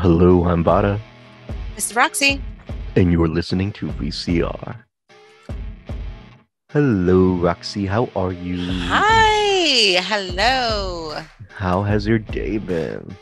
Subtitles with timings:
[0.00, 0.98] Hello, I'm Vada,
[1.74, 2.40] This is Roxy.
[2.96, 4.76] and you're listening to VCR.
[6.72, 7.86] Hello, Roxy.
[7.86, 8.58] How are you?
[8.88, 10.00] Hi.
[10.02, 11.20] Hello.
[11.50, 13.14] How has your day been?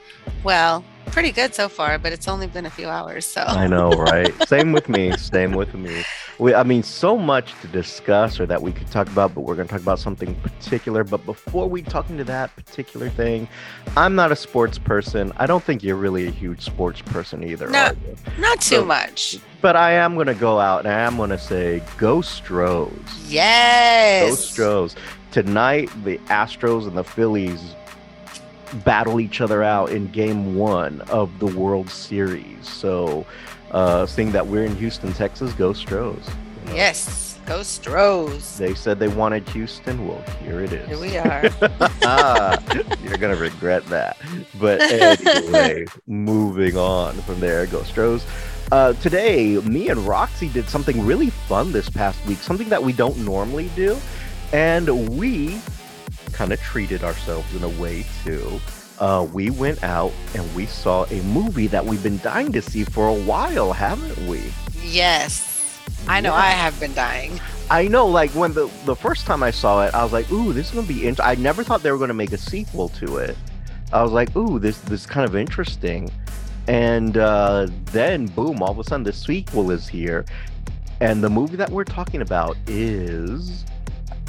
[0.48, 3.26] Well, pretty good so far, but it's only been a few hours.
[3.26, 4.32] So I know, right?
[4.48, 5.14] Same with me.
[5.18, 6.02] Same with me.
[6.38, 9.56] We, I mean, so much to discuss or that we could talk about, but we're
[9.56, 11.04] going to talk about something particular.
[11.04, 13.46] But before we talk into that particular thing,
[13.94, 15.34] I'm not a sports person.
[15.36, 17.68] I don't think you're really a huge sports person either.
[17.68, 17.90] No.
[18.38, 19.36] not too So- much.
[19.60, 22.90] But I am going to go out and I am going to say, go Stros.
[23.26, 24.30] Yes.
[24.30, 24.96] Go Stros.
[25.30, 27.74] Tonight, the Astros and the Phillies
[28.84, 32.68] battle each other out in game one of the World Series.
[32.68, 33.26] So,
[33.70, 36.28] uh, seeing that we're in Houston, Texas, go Stros.
[36.64, 37.24] You know, Yes.
[37.46, 38.58] Go Stros.
[38.58, 40.06] They said they wanted Houston.
[40.06, 40.86] Well, here it is.
[40.86, 41.48] Here we are.
[42.02, 42.62] Ah,
[43.02, 44.18] You're going to regret that.
[44.60, 48.26] But anyway, moving on from there, go Stros.
[48.70, 52.92] Uh, today, me and Roxy did something really fun this past week, something that we
[52.92, 53.96] don't normally do.
[54.52, 55.58] And we
[56.38, 58.60] kind of treated ourselves in a way too.
[59.00, 62.84] Uh, we went out and we saw a movie that we've been dying to see
[62.84, 64.40] for a while, haven't we?
[64.82, 65.44] yes.
[66.06, 66.36] I know Yeah.
[66.42, 67.40] I have been dying.
[67.70, 70.52] I know, like when the the first time I saw it, I was like, "Ooh,
[70.52, 71.20] this is gonna be." Int-.
[71.20, 73.36] I never thought they were gonna make a sequel to it.
[73.92, 76.10] I was like, "Ooh, this this is kind of interesting,"
[76.68, 80.24] and uh, then boom, all of a sudden the sequel is here,
[81.00, 83.64] and the movie that we're talking about is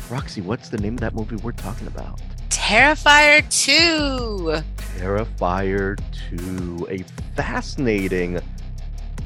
[0.09, 0.41] Roxy.
[0.41, 2.19] What's the name of that movie we're talking about?
[2.49, 4.61] Terrifier 2.
[4.97, 7.03] Terrifier 2, a
[7.35, 8.39] fascinating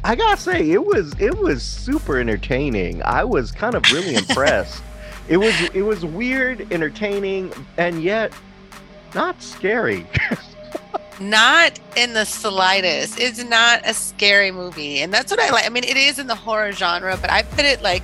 [0.06, 3.02] I gotta say, it was it was super entertaining.
[3.04, 4.84] I was kind of really impressed.
[5.30, 8.34] It was it was weird, entertaining, and yet
[9.16, 10.06] not scary.
[11.20, 13.20] Not in the slightest.
[13.20, 14.98] It's not a scary movie.
[15.00, 15.64] And that's what I like.
[15.64, 18.02] I mean, it is in the horror genre, but I put it like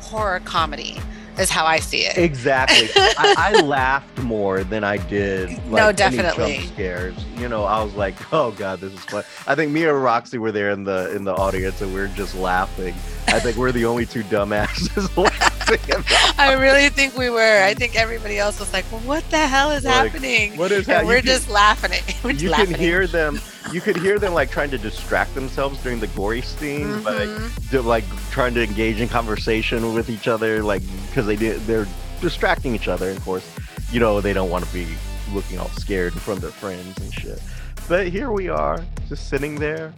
[0.00, 1.00] horror comedy,
[1.38, 2.18] is how I see it.
[2.18, 2.88] exactly.
[2.96, 5.50] I, I laughed more than I did.
[5.50, 6.56] Like, No, any definitely.
[6.58, 7.24] jump scares.
[7.36, 10.38] You know, I was like, "Oh God, this is fun." I think me and Roxy
[10.38, 12.94] were there in the in the audience, and we are just laughing.
[13.28, 15.57] I think we're the only two dumbasses laughing.
[16.38, 17.62] I really think we were.
[17.62, 20.56] I think everybody else was like, well, what the hell is Like, happening?
[20.56, 21.08] what is happening?
[21.08, 23.40] we're just laughing at We're just you laughing can hear them
[23.72, 27.70] you could hear them like trying to distract themselves during the gory scenes by Mhm.
[27.70, 31.86] do- like trying to engage in conversation with each other like because they did they're
[32.22, 33.46] distracting each other and of course
[33.92, 34.86] you know they don't want to be
[35.34, 37.42] looking all scared in front of their friends and shit
[37.88, 39.92] but here we are just sitting there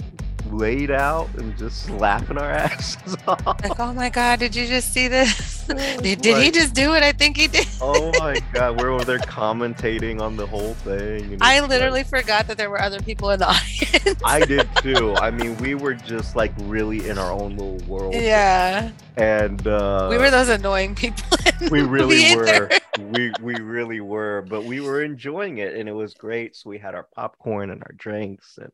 [0.46, 4.92] laid out and just laughing our asses off Like, oh my God, did you just
[4.92, 5.64] see this?
[5.66, 7.02] did, did he just do it?
[7.02, 7.66] I think he did.
[7.80, 12.02] oh my god we're over there commentating on the whole thing I it's like- literally
[12.04, 14.20] forgot that there were other people in the audience.
[14.24, 15.14] I did too.
[15.16, 18.14] I mean, we were just like really in our own little world.
[18.14, 18.90] yeah.
[19.16, 21.24] And uh we were those annoying people.
[21.70, 22.70] we really were.
[22.98, 26.56] we we really were, but we were enjoying it and it was great.
[26.56, 28.72] So we had our popcorn and our drinks and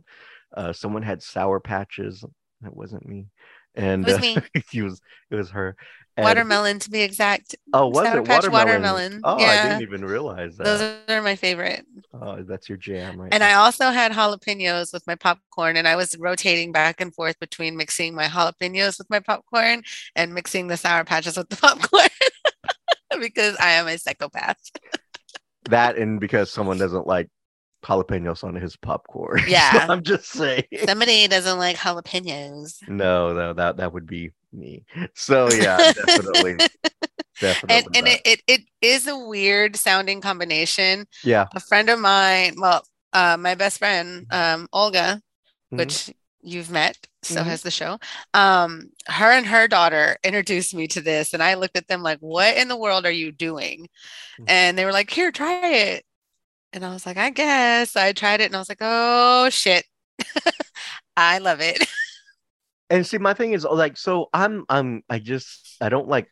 [0.57, 2.25] uh someone had sour patches.
[2.65, 3.27] It wasn't me.
[3.75, 4.37] And It was uh, me.
[4.75, 5.77] it was it was her.
[6.19, 7.57] And- Watermelon, to be exact.
[7.75, 8.67] Oh, was Sour it Patch watermelon?
[8.83, 9.21] watermelon.
[9.23, 10.65] Oh, I didn't even realize that.
[10.65, 10.81] Those
[11.15, 11.85] are my favorite.
[12.15, 13.29] Oh, that's your jam, right?
[13.35, 17.39] And I also had jalapenos with my popcorn, and I was rotating back and forth
[17.39, 19.83] between mixing my jalapenos with my popcorn
[20.15, 22.09] and mixing the sour patches with the popcorn
[23.21, 24.57] because I am a psychopath.
[25.69, 27.29] that and because someone doesn't like
[27.87, 29.43] jalapenos on his popcorn.
[29.59, 29.87] So Yeah.
[29.89, 30.65] I'm just saying.
[30.75, 32.83] Somebody doesn't like jalapenos.
[32.87, 34.85] No, no, that that would be me.
[35.15, 36.63] So yeah, definitely,
[37.41, 37.77] definitely.
[37.77, 41.07] And, and it, it, it is a weird sounding combination.
[41.23, 45.23] yeah, A friend of mine, well, uh, my best friend, um, Olga,
[45.71, 45.79] Mhm.
[45.79, 46.11] which
[46.43, 47.49] you've met, so Mhm.
[47.49, 47.99] has the show.
[48.35, 52.19] Um, her and her daughter introduced me to this, and I looked at them like,
[52.21, 53.89] "What in the world are you doing?"
[54.39, 54.47] Mhm.
[54.49, 56.07] And they were like, "Here, try it."
[56.77, 59.85] And I was like, "I guess." I tried it, and I was like, "Oh shit,
[61.17, 61.87] I love it."
[62.91, 66.29] and see, my thing is oh, like, so I'm, I'm, I just, I don't like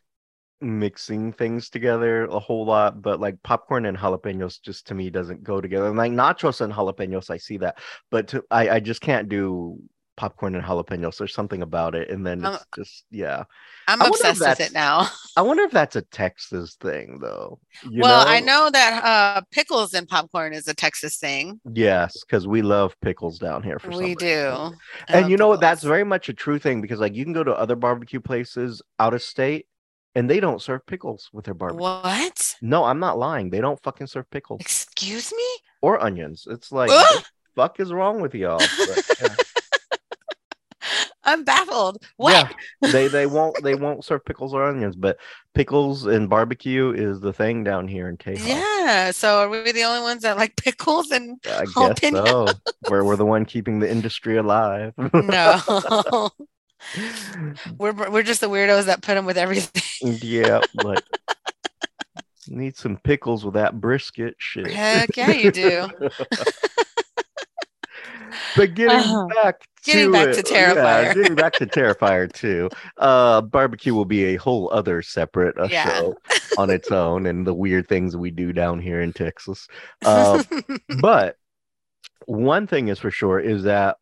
[0.61, 5.43] mixing things together a whole lot, but like popcorn and jalapenos just to me doesn't
[5.43, 5.87] go together.
[5.87, 7.79] And like nachos and jalapenos, I see that,
[8.11, 9.79] but to, I, I just can't do
[10.17, 11.17] popcorn and jalapenos.
[11.17, 13.43] There's something about it, and then it's just yeah.
[13.87, 15.07] I'm I wonder if obsessed with it now.
[15.37, 17.59] I wonder if that's a Texas thing though.
[17.89, 21.59] You well, I know that uh, pickles and popcorn is a Texas thing.
[21.71, 24.73] Yes, because we love pickles down here for We do.
[25.07, 25.61] And you know what?
[25.61, 28.81] That's very much a true thing because like you can go to other barbecue places
[28.99, 29.67] out of state
[30.15, 31.81] and they don't serve pickles with their barbecue.
[31.81, 32.55] what?
[32.61, 33.49] No, I'm not lying.
[33.49, 35.45] They don't fucking serve pickles Excuse me?
[35.81, 36.47] or onions.
[36.49, 37.25] It's like what the
[37.55, 38.57] fuck is wrong with y'all?
[38.57, 39.35] But, yeah.
[41.25, 42.03] I'm baffled.
[42.17, 42.53] What?
[42.81, 45.17] Yeah, they they won't they won't serve pickles or onions, but
[45.53, 48.47] pickles and barbecue is the thing down here in Tejas.
[48.47, 49.11] Yeah.
[49.11, 52.47] So are we the only ones that like pickles and I guess so.
[52.89, 54.93] We're we're the one keeping the industry alive.
[55.13, 56.29] no.
[57.77, 60.19] we're we're just the weirdos that put them with everything.
[60.21, 61.03] yeah, but
[62.47, 64.67] need some pickles with that brisket shit.
[64.67, 65.89] Heck yeah, you do.
[68.55, 69.27] But getting Uh-huh.
[69.43, 71.03] back Getting to back it, to Terrifier.
[71.03, 72.69] yeah, getting back to Terrifier too.
[72.97, 75.85] Uh, barbecue will be a whole other separate uh, Yeah.
[75.85, 76.17] show
[76.57, 79.67] on its own, and the weird things we do down here in Texas.
[80.03, 80.39] Uh,
[80.99, 81.37] but
[82.25, 83.97] one thing is for sure is that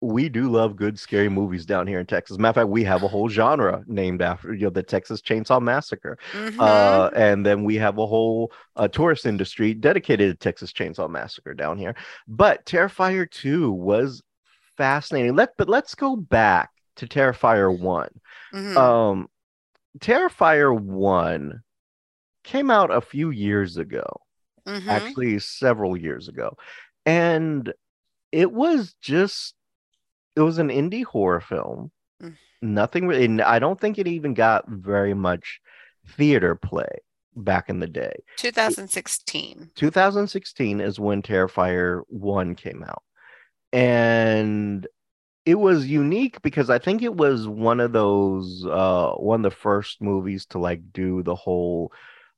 [0.00, 2.38] we do love good scary movies down here in Texas.
[2.38, 5.60] Matter of fact, we have a whole genre named after you know the Texas Chainsaw
[5.60, 6.18] Massacre.
[6.32, 6.58] Mhm.
[6.58, 11.54] Uh, and then we have a whole uh, tourist industry dedicated to Texas Chainsaw Massacre
[11.54, 11.94] down here.
[12.26, 14.22] But Terrifier 2 was
[14.76, 15.36] fascinating.
[15.36, 18.08] Let but let's go back to Terrifier 1.
[18.54, 18.76] Mhm.
[18.76, 19.28] Um
[19.98, 21.62] Terrifier 1
[22.44, 24.06] came out a few years ago,
[24.66, 24.88] Mhm.
[24.88, 26.56] actually several years ago.
[27.06, 27.72] And
[28.32, 29.54] it was just
[30.40, 31.90] it was an indie horror film.
[32.22, 32.36] Mm.
[32.62, 35.60] Nothing really and I don't think it even got very much
[36.16, 36.88] theater play
[37.36, 38.16] back in the day.
[38.36, 39.70] 2016.
[39.74, 43.02] 2016 is when Terrifier 1 came out.
[43.72, 44.86] And
[45.46, 49.56] it was unique because I think it was one of those uh one of the
[49.56, 51.92] first movies to like do the whole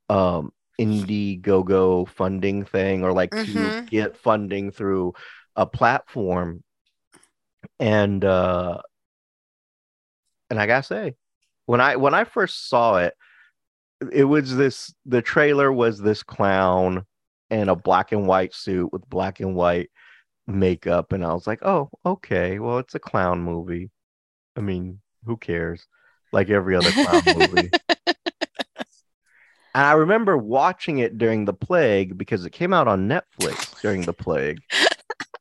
[0.08, 3.90] um Indiegogo funding thing or like to Mhm.
[3.90, 5.14] get funding through
[5.56, 6.62] a platform.
[7.78, 8.80] And uh
[10.50, 11.14] and I gotta say,
[11.66, 13.14] when I when I first saw it,
[14.12, 17.06] it was this the trailer was this clown
[17.50, 19.90] in a black and white suit with black and white
[20.46, 22.58] makeup and I was like, "Oh, okay.
[22.58, 23.90] Well, it's a clown movie.
[24.56, 25.86] I mean, who cares?
[26.32, 27.70] Like every other clown movie."
[29.74, 34.02] And I remember watching it during the plague because it came out on Netflix during
[34.02, 34.60] the plague.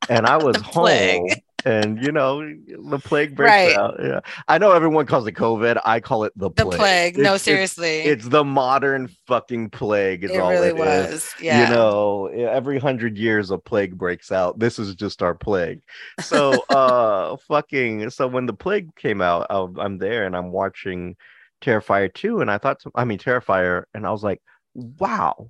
[0.07, 1.27] And I was home
[1.65, 3.75] and you know the plague breaks Right.
[3.77, 3.95] out.
[4.01, 4.19] Yeah.
[4.47, 5.79] I know everyone calls it COVID.
[5.85, 6.79] I call it the The plague.
[6.79, 7.17] plague.
[7.17, 7.99] No, It's- it's- seriously.
[8.01, 10.79] It's, the modern fucking plague is it all really it is.
[10.79, 11.33] was.
[11.41, 11.69] Yeah.
[11.69, 14.59] You know, every hundred years a plague breaks out.
[14.59, 15.81] This is just our plague.
[16.19, 18.09] So, uh, fucking.
[18.11, 21.15] So when the plague came out, I'm there and I'm watching
[21.61, 24.41] Terrifier two, and I thought, to, I mean Terrifier, and I was like,
[24.73, 25.49] wow,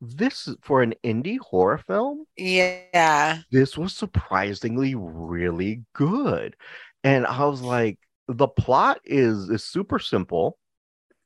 [0.00, 2.26] this for an indie horror film.
[2.36, 3.38] yeah.
[3.50, 6.56] This was surprisingly really good,
[7.02, 7.98] and I was like,
[8.28, 10.58] the plot is is super simple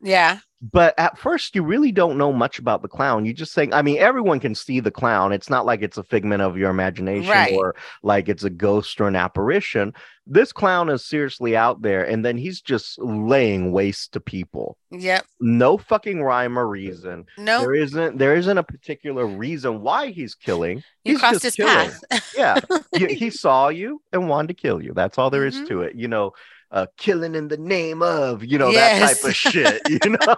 [0.01, 0.39] Yeah.
[0.61, 3.81] but at first you really don't know much about the clown you just think i
[3.83, 7.31] mean everyone can see the clown it's not like it's a figment of your imagination
[7.31, 7.53] Right.
[7.55, 9.93] or like it's a ghost or an apparition
[10.27, 15.25] this clown is seriously out there and then he's just laying waste to people Yep.
[15.41, 17.61] no fucking rhyme or reason No.
[17.61, 21.55] there isn't there isn't a particular reason why he's killing You he's crossed just his
[21.55, 21.91] killing.
[22.11, 22.33] path.
[22.37, 22.59] yeah
[22.97, 25.69] he, he saw you and wanted to kill you that's all there is Mhm.
[25.69, 26.33] to it you know
[26.71, 29.01] uh killing in the name of you know Yes.
[29.01, 30.37] that type of shit you know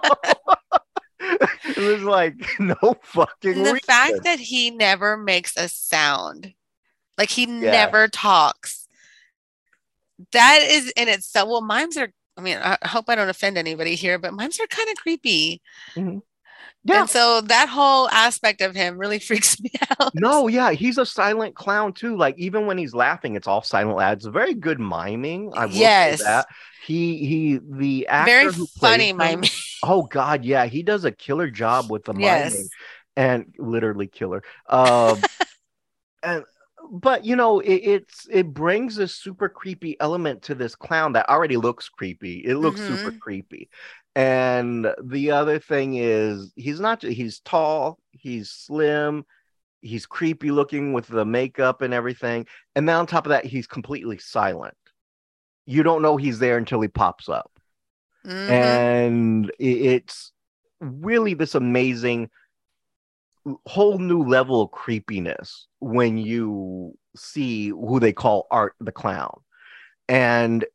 [1.64, 3.78] it was like no fucking the reason.
[3.80, 6.54] fact that he never makes a sound,
[7.18, 8.86] like he never talks,
[10.32, 11.48] that is in itself.
[11.48, 12.12] Well, mimes are.
[12.36, 14.96] I mean, I I hope I don't offend anybody here, but mimes are kind of
[14.96, 15.60] creepy.
[16.84, 20.12] Yeah And so that whole aspect of him really freaks me out.
[20.14, 24.00] no yeah he's a silent clown too like even when he's laughing it's all silent
[24.00, 26.18] ads very good miming i will Yes.
[26.18, 26.46] say that
[26.86, 29.44] he he the actor Very who funny him- mime.
[29.82, 32.52] Oh God, yeah, he does a killer job with the Yes.
[32.52, 32.68] miming,
[33.16, 34.42] and literally killer.
[34.68, 35.22] Um,
[36.22, 36.44] and
[36.92, 41.28] but you know, it, it's it brings a super creepy element to this clown that
[41.30, 42.38] already looks creepy.
[42.44, 43.70] It looks super creepy.
[44.16, 47.98] And the other thing is, he's not he's tall.
[48.10, 49.24] He's slim.
[49.82, 52.46] He's creepy looking with the makeup and everything.
[52.74, 54.76] And then on top of that, he's completely silent.
[55.66, 57.50] You don't know he's there until he pops up
[58.26, 58.50] Mhm.
[58.50, 60.32] and it's
[60.80, 62.28] really this amazing
[63.64, 69.40] whole new level of creepiness when you see who they call art the clown
[70.08, 70.66] and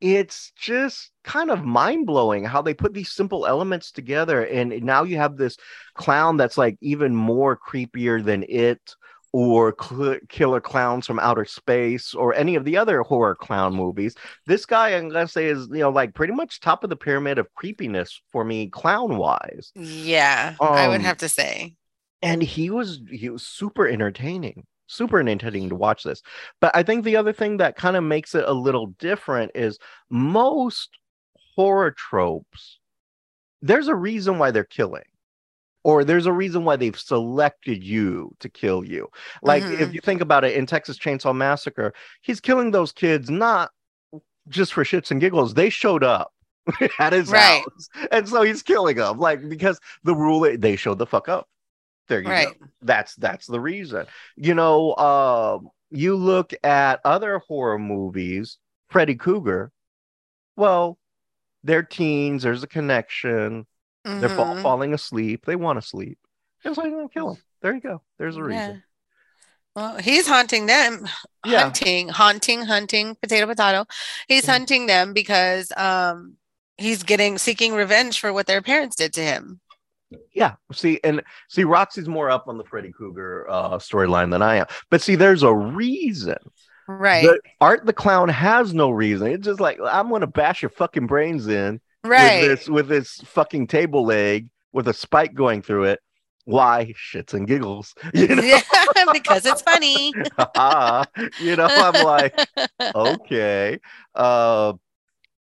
[0.00, 5.16] it's just kind of mind-blowing how they put these simple elements together and now you
[5.16, 5.56] have this
[5.94, 8.80] clown that's like even more creepier than it
[9.32, 14.14] or cl- killer clowns from outer space or any of the other horror clown movies.
[14.46, 17.38] This guy i'm gonna say is you know like pretty much top of the pyramid
[17.38, 21.74] of creepiness for me clown wise yeah, I would Um, have to say.
[22.22, 26.22] and he was he was super entertaining super intending to watch this.
[26.60, 29.78] But I think the other thing that kind of makes it a little different is
[30.10, 30.90] most
[31.54, 32.80] horror tropes,
[33.62, 35.04] there's a reason why they're killing.
[35.84, 39.08] Or there's a reason why they've selected you to kill you.
[39.42, 39.82] Like mm-hmm.
[39.82, 43.70] if you think about it in Texas Chainsaw Massacre, he's killing those kids not
[44.48, 45.54] just for shits and giggles.
[45.54, 46.32] They showed up
[46.98, 47.62] at his right.
[47.62, 47.88] house.
[48.10, 49.18] And so he's killing them.
[49.18, 51.48] Like because the rule they showed the fuck up.
[52.08, 52.58] There you right.
[52.58, 52.66] go.
[52.82, 54.06] That's that's the reason.
[54.36, 55.58] You know, uh,
[55.90, 59.70] you look at other horror movies, Freddy Krueger.
[60.56, 60.98] Well,
[61.64, 62.42] they're teens.
[62.42, 63.66] There's a connection.
[64.06, 64.20] Mm-hmm.
[64.20, 65.44] They're fall- falling asleep.
[65.44, 66.18] They want to sleep.
[66.64, 67.42] It's like, oh, kill them.
[67.62, 68.02] There you go.
[68.18, 68.76] There's a reason.
[68.76, 68.80] Yeah.
[69.76, 71.06] Well, he's haunting them,
[71.46, 71.60] yeah.
[71.62, 73.86] hunting, haunting, hunting, potato, potato.
[74.26, 74.50] He's mm-hmm.
[74.50, 76.36] hunting them because um,
[76.76, 79.60] he's getting seeking revenge for what their parents did to him.
[80.32, 80.54] Yeah.
[80.72, 84.66] See, and see, Roxy's more up on the Freddy Krueger uh, storyline than I am.
[84.90, 86.38] But see, there's a reason.
[86.86, 87.24] Right.
[87.24, 89.28] The, Art the clown has no reason.
[89.28, 91.80] It's just like I'm gonna bash your fucking brains in.
[92.02, 92.40] Right.
[92.40, 96.00] With this with this fucking table leg with a spike going through it.
[96.44, 97.94] Why shits and giggles?
[98.14, 98.42] You know?
[98.42, 98.62] Yeah,
[99.12, 100.06] because it's funny.
[101.40, 102.48] you know, I'm like,
[102.94, 103.78] okay.
[104.14, 104.72] Uh,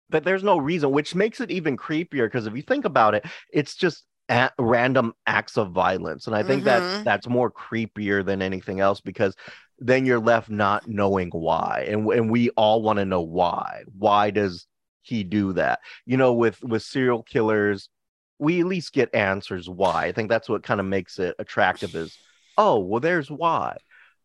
[0.09, 3.25] but there's no reason, which makes it even creepier because if you think about it,
[3.53, 6.83] it's just at random acts of violence and i think mm-hmm.
[6.83, 9.35] that's that's more creepier than anything else because
[9.79, 13.83] then you're left not knowing why and, and we all want to know why.
[13.97, 14.65] Why does
[15.01, 15.79] he do that?
[16.05, 17.89] You know with with serial killers
[18.39, 20.05] we at least get answers why.
[20.05, 22.17] I think that's what kind of makes it attractive is
[22.57, 23.77] oh well there's why.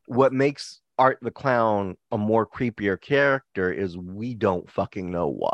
[0.07, 5.51] What makes art the clown a more creepier character is we don't fucking know why.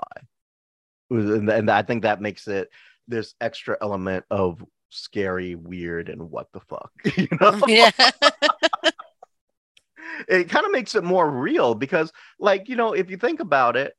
[1.11, 2.69] And, and i think that makes it
[3.09, 7.61] this extra element of scary, weird, and what the fuck, you know?
[7.69, 7.91] Yeah.
[10.29, 13.77] it kind of makes it more real because, like, you know, if you think about
[13.77, 13.95] it,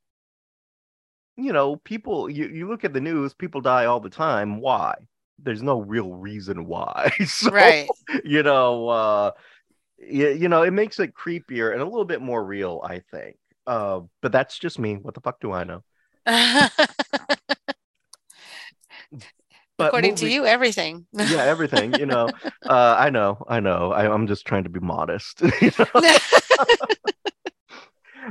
[1.37, 4.59] you know, people, you, you look at the news, people die all the time.
[4.59, 4.95] Why?
[5.41, 7.11] There's no real reason why.
[7.25, 7.87] so, right.
[8.25, 9.31] You know, uh,
[9.97, 13.37] you, you know, it makes it creepier and a little bit more real, I think.
[13.65, 14.95] Uh, but that's just me.
[14.95, 15.83] What the fuck do I know?
[19.79, 21.05] But According movie, to you, everything.
[21.13, 21.93] yeah, everything.
[21.93, 22.27] You know,
[22.65, 23.93] uh, I know, I know.
[23.93, 25.41] I, am just trying to be modest.
[25.61, 26.01] You know?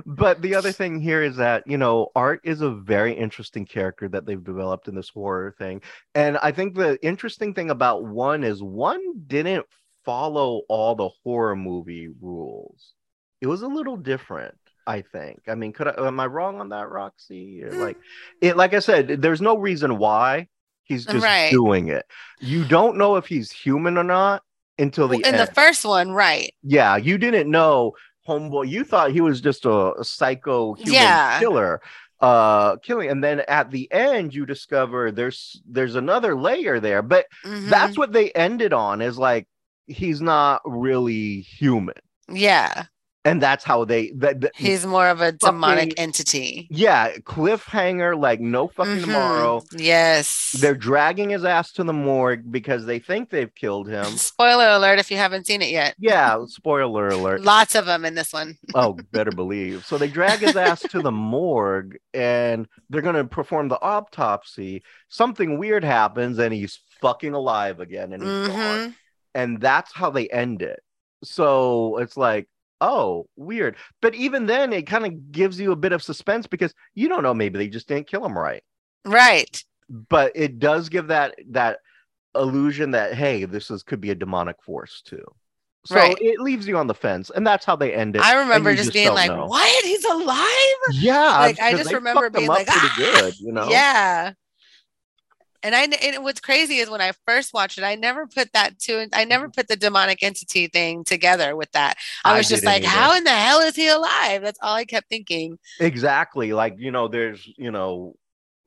[0.04, 4.10] but the other thing here is that you know, art is a very interesting character
[4.10, 5.80] that they've developed in this horror thing,
[6.14, 9.64] and I think the interesting thing about one is one didn't
[10.04, 12.92] follow all the horror movie rules.
[13.40, 14.54] It was a little different.
[14.86, 15.40] I think.
[15.48, 17.62] I mean, could I am I wrong on that, Roxy?
[17.64, 17.78] Mm.
[17.78, 17.96] Like
[18.42, 20.48] it like I said, there's no reason why
[20.88, 21.50] he's just right.
[21.50, 22.06] doing it.
[22.40, 24.42] You don't know if he's human or not
[24.78, 25.48] until the end in end.
[25.48, 26.52] the first one, right?
[26.62, 27.92] Yeah, you didn't know
[28.26, 28.68] homeboy.
[28.68, 31.38] You thought he was just a, a psycho human yeah.
[31.38, 31.80] killer
[32.20, 37.26] uh killing and then at the end you discover there's there's another layer there but
[37.44, 37.68] mm-hmm.
[37.68, 39.46] that's what they ended on is like
[39.86, 41.94] he's not really human
[42.28, 42.86] yeah
[43.24, 46.66] and that's how they that, he's more of a fucking, demonic entity.
[46.70, 49.04] Yeah cliffhanger like no fucking mm-hmm.
[49.04, 49.62] tomorrow.
[49.72, 50.56] Yes.
[50.60, 54.04] They're dragging his ass to the morgue because they think they've killed him.
[54.16, 55.94] Spoiler alert if you haven't seen it yet.
[55.98, 57.42] Yeah spoiler alert.
[57.42, 58.56] Lots of them in this one.
[58.74, 59.84] Oh better believe.
[59.84, 64.82] So they drag his ass to the morgue and they're going to perform the autopsy.
[65.08, 68.56] Something weird happens and he's fucking alive again and he's mm-hmm.
[68.56, 68.94] gone
[69.34, 70.80] and that's how they end it.
[71.24, 72.48] So it's like
[72.80, 73.76] oh, weird.
[74.00, 77.22] But even then, it kind of gives you a bit of suspense because you don't
[77.22, 77.34] know.
[77.34, 78.62] Maybe they just didn't kill him right.
[79.04, 79.62] Right.
[79.88, 81.78] But it does give that that
[82.34, 85.24] illusion that hey, this is could be a demonic force too.
[85.86, 86.18] So right.
[86.20, 88.22] it leaves you on the fence, and that's how they end it.
[88.22, 89.46] I remember just, just, being like, know.
[89.46, 89.84] "What?
[89.84, 90.46] He's alive?"
[90.92, 92.94] Yeah, like I just remember being like, "Pretty ah!
[93.20, 93.70] good," you know?
[93.70, 94.32] Yeah,
[95.62, 98.78] and I and what's crazy is when I first watched it, I never put that
[98.80, 99.52] to I never mm-hmm.
[99.52, 101.96] put the demonic entity thing together with that.
[102.24, 102.88] I was I just like, either.
[102.88, 104.42] how in the hell is he alive?
[104.42, 105.58] That's all I kept thinking.
[105.80, 106.52] Exactly.
[106.52, 108.14] Like, you know, there's, you know,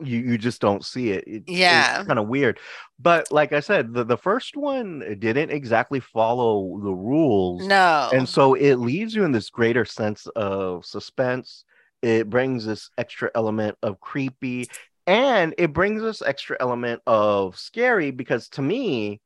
[0.04, 1.24] you, you just don't see it.
[1.28, 2.00] it yeah.
[2.00, 2.60] It's kind of weird.
[3.00, 7.66] But like I said, the, the first one didn't exactly follow the rules.
[7.68, 8.10] No.
[8.12, 11.66] And so it leaves you in this greater sense of suspense
[12.02, 14.70] it brings this extra element of creepy
[15.08, 19.22] and it brings this extra element of scary because to me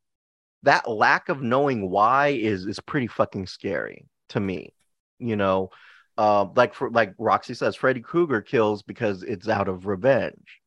[0.63, 4.74] that lack of knowing why is is pretty fucking scary to me
[5.20, 5.70] you know
[6.17, 10.62] uh, like for like roxy says freddy krueger kills because it's out of revenge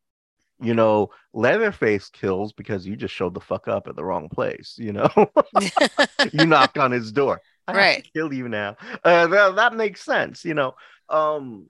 [0.61, 4.75] you know leatherface kills because you just showed the fuck up at the wrong place
[4.79, 5.09] you know
[6.33, 8.07] you knocked on his door I Right.
[8.15, 8.77] kill you now.
[9.05, 10.75] Uh, that, that makes sense, you know.
[11.11, 11.67] Um,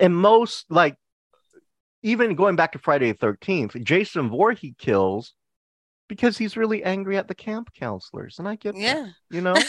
[0.00, 0.96] and most like
[2.04, 5.32] even going back to Friday the Thirteenth, Jason Voorhees kills
[6.08, 9.08] because he's really angry at the camp counselors, and I get that, Yeah.
[9.30, 9.54] you know.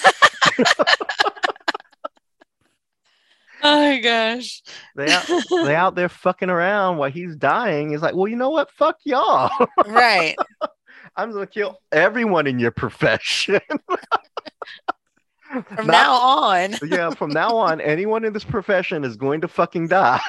[3.63, 4.61] Oh my gosh.
[4.95, 7.89] they out, they out there fucking around while he's dying.
[7.91, 8.69] He's like, well, you know what?
[8.69, 9.49] Fuck y'all.
[9.87, 10.35] right.
[11.15, 13.61] I'm gonna kill everyone in your profession.
[15.51, 16.75] From Not- now on.
[16.85, 20.19] yeah, from now on, anyone in this profession is going to fucking die.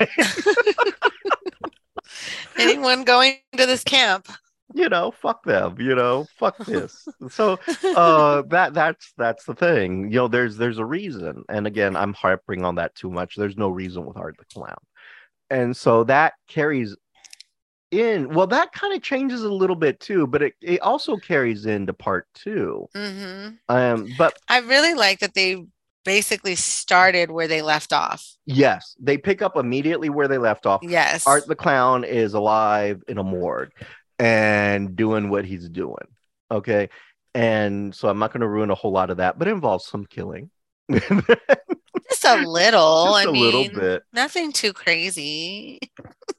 [2.73, 4.29] Anyone going to this camp?
[4.75, 5.81] you know, fuck them.
[5.81, 7.07] You know, fuck this.
[7.31, 7.59] So
[7.95, 10.11] uh, that that's that's the thing.
[10.11, 13.37] You know, there's there's a reason, and again, I'm harping on that too much.
[13.37, 14.77] There's no reason with Art the Clown,
[15.51, 16.97] and so that carries
[17.91, 18.29] in.
[18.35, 21.93] Well, that kind of changes a little bit too, but it it also carries into
[21.93, 22.87] part two.
[22.95, 25.65] hmm Um, but I really like that they
[26.07, 28.25] basically started where they left off.
[28.47, 30.81] yes, they pick up immediately where they left off.
[30.83, 31.27] Yes.
[31.27, 33.73] Art the Clown is alive in a morgue
[34.19, 36.07] and doing what he's doing.
[36.51, 36.89] Okay.
[37.35, 39.85] And so I'm not going to ruin a whole lot of that, but it involves
[39.85, 40.51] some killing.
[40.91, 41.09] Just
[42.11, 43.13] Just a little.
[43.15, 44.05] I a mean, little bit.
[44.13, 45.79] nothing too crazy.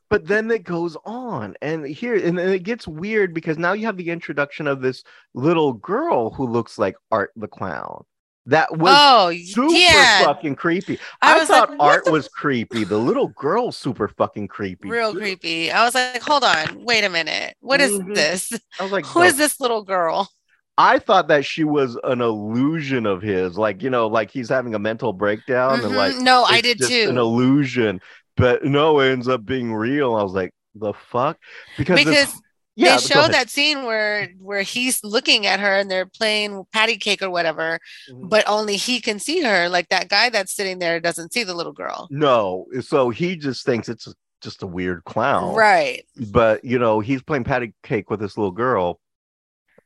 [0.10, 1.56] But then it goes on.
[1.62, 5.04] And here, and then it gets weird because now you have the introduction of this
[5.34, 8.06] little girl who looks like Art the Clown.
[8.48, 10.24] That was oh, super yeah.
[10.24, 11.00] fucking creepy.
[11.22, 12.86] I I, thought like, Art the was creepy.
[12.86, 14.90] The little girl super fucking creepy.
[14.90, 15.20] Real too.
[15.20, 15.70] creepy.
[15.72, 17.56] I was like, hold on, wait a minute.
[17.60, 18.16] What is Mhm.
[18.16, 18.54] this?
[18.80, 20.30] I was like, Who "The is this little girl?
[20.78, 24.76] I thought that she was an illusion of his, like you know, like he's having
[24.76, 26.22] a mental breakdown and like Mhm.
[26.22, 28.00] no, I did just An illusion,
[28.38, 30.16] but no, it ends up being real.
[30.16, 31.38] I was like, the fuck,
[31.78, 32.42] because this- Because
[32.78, 36.96] yeah, they show that scene where where he's looking at her and they're playing patty
[36.98, 37.80] cake or whatever,
[38.10, 38.30] Mhm.
[38.30, 39.68] but only he can see her.
[39.68, 42.08] Like that guy that's sitting there doesn't see the little girl.
[42.12, 44.08] no, so he just thinks it's
[44.42, 46.06] just a weird clown, Right.
[46.32, 49.02] But you know, he's playing patty cake with this little girl,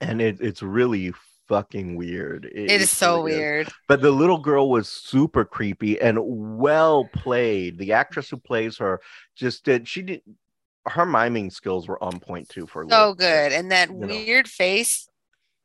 [0.02, 1.14] and it, it's really
[1.48, 2.46] fucking weird.
[2.46, 3.70] It is so really weird.
[3.88, 7.78] But the little girl was super creepy and well played.
[7.78, 9.02] The actress who plays her
[9.36, 9.88] just did.
[9.88, 10.22] She did.
[10.88, 12.68] Her miming skills were on point too.
[12.68, 13.52] For So good.
[13.52, 14.08] And that you know.
[14.08, 15.08] weird face.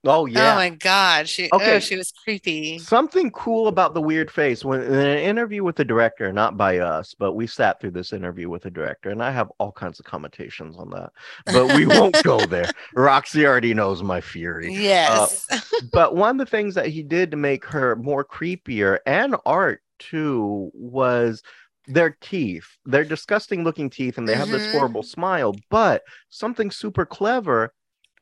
[0.06, 0.52] Oh, oh yeah!
[0.52, 1.28] Oh my god.
[1.28, 1.76] She oh, Okay.
[1.76, 2.78] oh, she was creepy.
[2.78, 6.78] Something cool about the weird face when in an interview with the director, not by
[6.78, 9.98] us, but we sat through this interview with the director, and I have all kinds
[9.98, 11.10] of commentations on that,
[11.46, 12.70] but we won't go there.
[12.94, 14.68] Roxy already knows my fury.
[14.68, 15.48] Uh, yes.
[15.92, 19.82] but one of the things that he did to make her more creepier and art
[19.98, 21.42] too was
[21.86, 22.66] their teeth.
[22.84, 24.70] They're disgusting looking teeth and they have this Mhm.
[24.72, 27.72] horrible smile, but something super clever.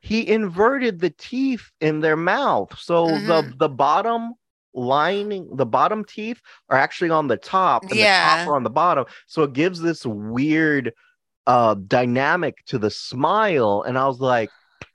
[0.00, 2.79] He inverted the teeth in their mouth.
[2.79, 3.59] So the Mhm.
[3.59, 4.35] the bottom
[4.74, 8.70] lining, the bottom teeth are actually on the top and the top are on the
[8.70, 9.07] bottom.
[9.27, 10.92] So it gives this weird
[11.46, 13.83] uh dynamic to the smile.
[13.87, 14.50] And I was like,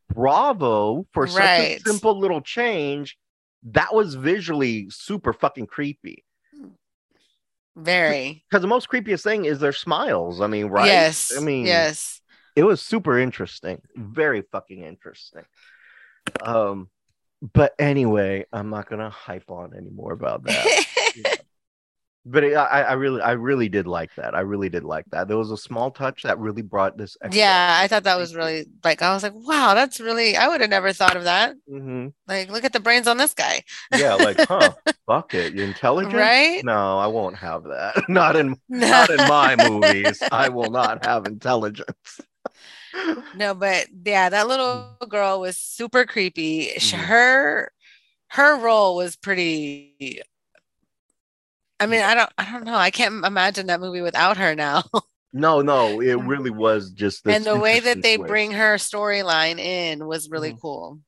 [0.09, 3.17] bravo for such a simple little change.
[3.63, 6.23] That was visually super fucking creepy.
[7.79, 8.43] Very.
[8.49, 10.41] Because the most creepiest thing is their smiles.
[10.41, 10.87] I mean, right?
[10.87, 11.31] Yes.
[11.35, 12.21] I mean, yes.
[12.55, 13.81] it was super interesting.
[13.95, 15.43] Very fucking interesting.
[16.41, 16.89] Um,
[17.41, 20.83] but anyway, I'm not gonna hype on anymore about that.
[22.29, 24.35] but it, I, I really, I really did like that.
[24.35, 25.27] I really did like that.
[25.27, 27.17] There was a small touch that really brought this.
[27.21, 30.47] extra- yeah, I thought that was really like I was like, wow, that's really I
[30.47, 31.55] would have never thought of that.
[31.69, 32.13] Mhm.
[32.27, 33.63] Like, look at the brains on this guy.
[33.95, 34.73] Yeah, like, huh?
[35.07, 35.53] fuck it.
[35.53, 36.13] You're intelligent?
[36.15, 36.63] Right?
[36.63, 38.03] No, I won't have that.
[38.09, 40.21] Not in not in my movies.
[40.31, 42.21] I will not have intelligence.
[43.35, 46.71] No, but yeah, that little girl was super creepy.
[46.75, 46.97] Mhm.
[46.97, 47.71] Her
[48.29, 50.21] her role was pretty
[51.79, 52.75] I mean, I don't I don't know.
[52.75, 54.83] I can't imagine that movie without her now.
[55.31, 58.27] No, no, it really was just this and the way that they twist.
[58.27, 60.59] bring her storyline in was really Mhm.
[60.59, 60.99] cool.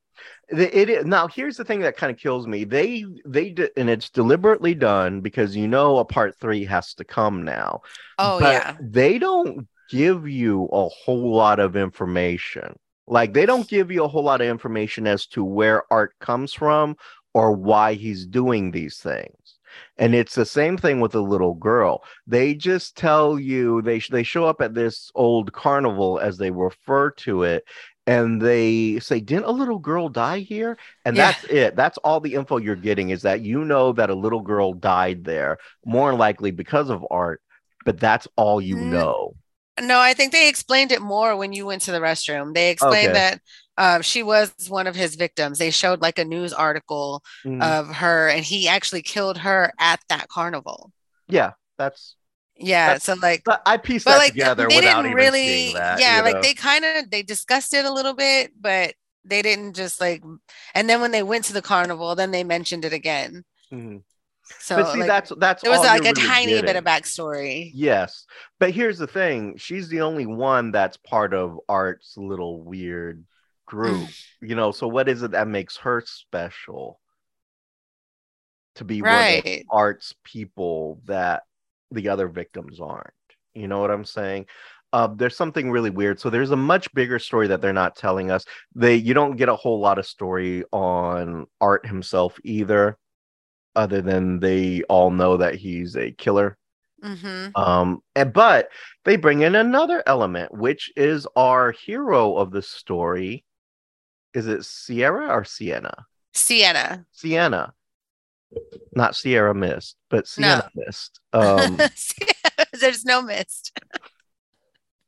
[0.50, 3.70] The- it is now here's the thing that kind of kills me they they did
[3.76, 7.80] and it's deliberately done because you know a part three has to come now
[8.18, 8.76] Oh but yeah.
[8.80, 14.08] they don't give you a whole lot of information like they don't give you a
[14.08, 16.96] whole lot of information as to where art comes from
[17.34, 19.58] or why he's doing these things
[19.98, 24.22] and it's the same thing with the little girl they just tell you they they
[24.22, 27.64] show up at this old carnival as they refer to it
[28.06, 31.18] and they say didn't a little girl die here and Yeah.
[31.18, 34.40] that's it that's all the info you're getting is that you know that a little
[34.40, 37.40] girl died there more likely because of art
[37.84, 39.34] but that's all you Mm, know
[39.80, 42.54] No, I think they explained it more when you went to the restroom.
[42.54, 43.16] They explained Okay.
[43.16, 43.40] that
[43.82, 45.58] uh, she was one of his victims.
[45.58, 47.62] They showed like a news article Mhm.
[47.62, 50.92] of her, and he actually killed her at that carnival.
[51.28, 52.16] yeah, that's.
[52.54, 55.72] Yeah, That's- so like, But I pieced that like together they without didn't even really,
[55.72, 55.98] that.
[55.98, 56.42] yeah, you like know?
[56.42, 60.22] they kind of they discussed it a little bit, but they didn't just like.
[60.74, 63.44] And then when they went to the carnival, then they mentioned it again.
[63.72, 64.02] Mhm.
[64.60, 67.70] So but see, like, that's that's there was like a really tiny bit of backstory.
[67.74, 68.26] Yes,
[68.60, 73.24] but here's the thing: she's the only one that's part of Art's little weird
[73.72, 74.14] group.
[74.40, 77.00] you know, so what is it that makes her special?
[78.76, 79.66] To be one of Right.
[79.70, 81.42] Art's people that
[81.90, 83.12] the other victims aren't.
[83.54, 84.46] You know what I'm saying?
[84.92, 86.20] Uh, there's something really weird.
[86.20, 88.44] So there's a much bigger story that they're not telling us.
[88.74, 92.98] They you don't get a whole lot of story on Art himself either,
[93.76, 96.58] other than they all know that he's a killer.
[97.02, 98.70] hmm Um, and, but
[99.04, 103.44] they bring in another element, which is our hero of the story.
[104.34, 106.06] Is it Sierra or Sienna?
[106.32, 107.04] Sienna.
[107.12, 107.74] Sienna,
[108.94, 111.20] not Sierra Mist, but Sienna Mist.
[111.32, 111.78] Um,
[112.80, 113.78] There's no mist.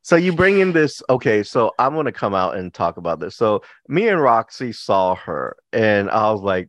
[0.02, 1.02] so you bring in this.
[1.08, 3.36] Okay, so I'm gonna come out and talk about this.
[3.36, 6.68] So me and Roxy saw her, and I was like,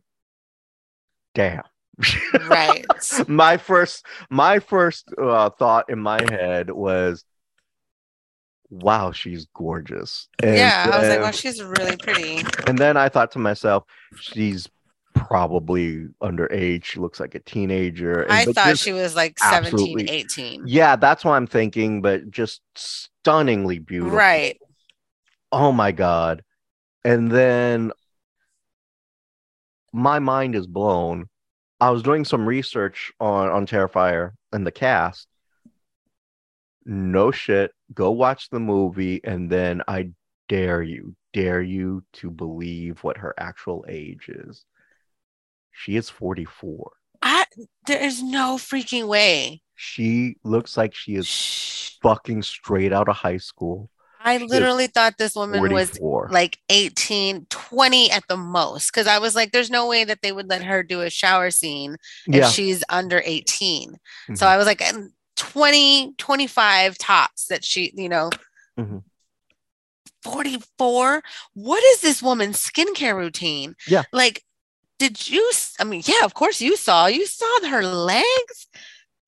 [1.34, 1.62] "Damn."
[2.46, 2.84] Right.
[3.26, 7.24] my first my first uh, thought in my head was
[8.70, 12.42] wow she's gorgeous and yeah, I was like, well, she's really pretty.
[12.66, 13.84] and then i thought to myself
[14.20, 14.68] she's
[15.14, 20.64] probably underage she looks like a teenager and- I thought she was like 17, 18.
[20.66, 24.58] yeah that's what i'm thinking but just stunningly beautiful Right.
[25.52, 26.42] oh my god
[27.04, 27.92] and then
[29.92, 31.28] my mind is blown
[31.80, 35.26] i was doing some research on on terrifier and the cast
[36.86, 40.08] no shit go watch the movie and then i
[40.48, 44.64] dare you dare you to believe what her actual age is
[45.72, 47.46] she is 44 I
[47.86, 49.62] there is no freaking way.
[49.74, 51.90] she looks like she is Shh.
[52.02, 58.10] fucking straight out of high school I literally thought this woman was like 18, 20
[58.10, 58.90] at the most.
[58.92, 61.50] Cause I was like, there's no way that they would let her do a shower
[61.50, 61.96] scene
[62.32, 63.96] if yeah she's under 18.
[64.34, 64.50] So Mhm.
[64.50, 68.30] I was like, "Mm, 20, 25 tops that she, you know,
[68.78, 69.02] Mhm.
[70.22, 71.22] 44.
[71.54, 73.76] What is this woman's skincare routine?
[73.86, 74.02] Yeah.
[74.12, 74.42] Like,
[74.98, 78.66] did you, I mean, yeah, of course you saw, you saw her legs.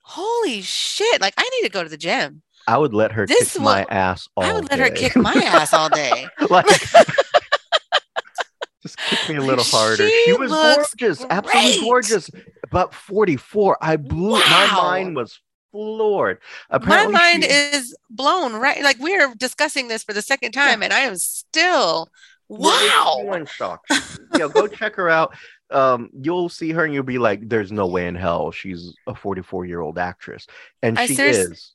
[0.02, 1.20] Holy shit.
[1.20, 2.42] Like, I need to go to the gym.
[2.66, 4.50] I would let her This kick my ass all day.
[4.50, 6.26] I would let her kick my ass all day.
[6.50, 6.66] like
[8.82, 10.08] just kick me a little harder.
[10.08, 12.30] She, She was gorgeous, absolutely gorgeous.
[12.70, 15.40] But 44, I blew my mind was
[15.72, 16.38] floored.
[16.82, 18.82] my mind she- is blown, right?
[18.82, 22.08] Like, we are discussing this for the second time, and I am still,
[22.48, 23.30] wow.
[23.34, 23.84] in shock.
[24.38, 25.34] yeah, go check her out.
[25.70, 29.14] Um, you'll see her and you'll be like, "There's no way in hell she's a
[29.14, 30.46] 44 year old actress,"
[30.82, 31.74] and I she serious- is.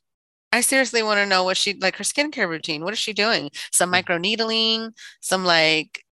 [0.52, 2.84] I seriously want to know what she like her skincare routine.
[2.84, 3.50] What is she doing?
[3.72, 3.92] Some Mm.
[3.92, 6.04] micro needling, some like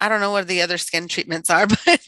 [0.00, 2.00] I don't know what the other skin treatments are, but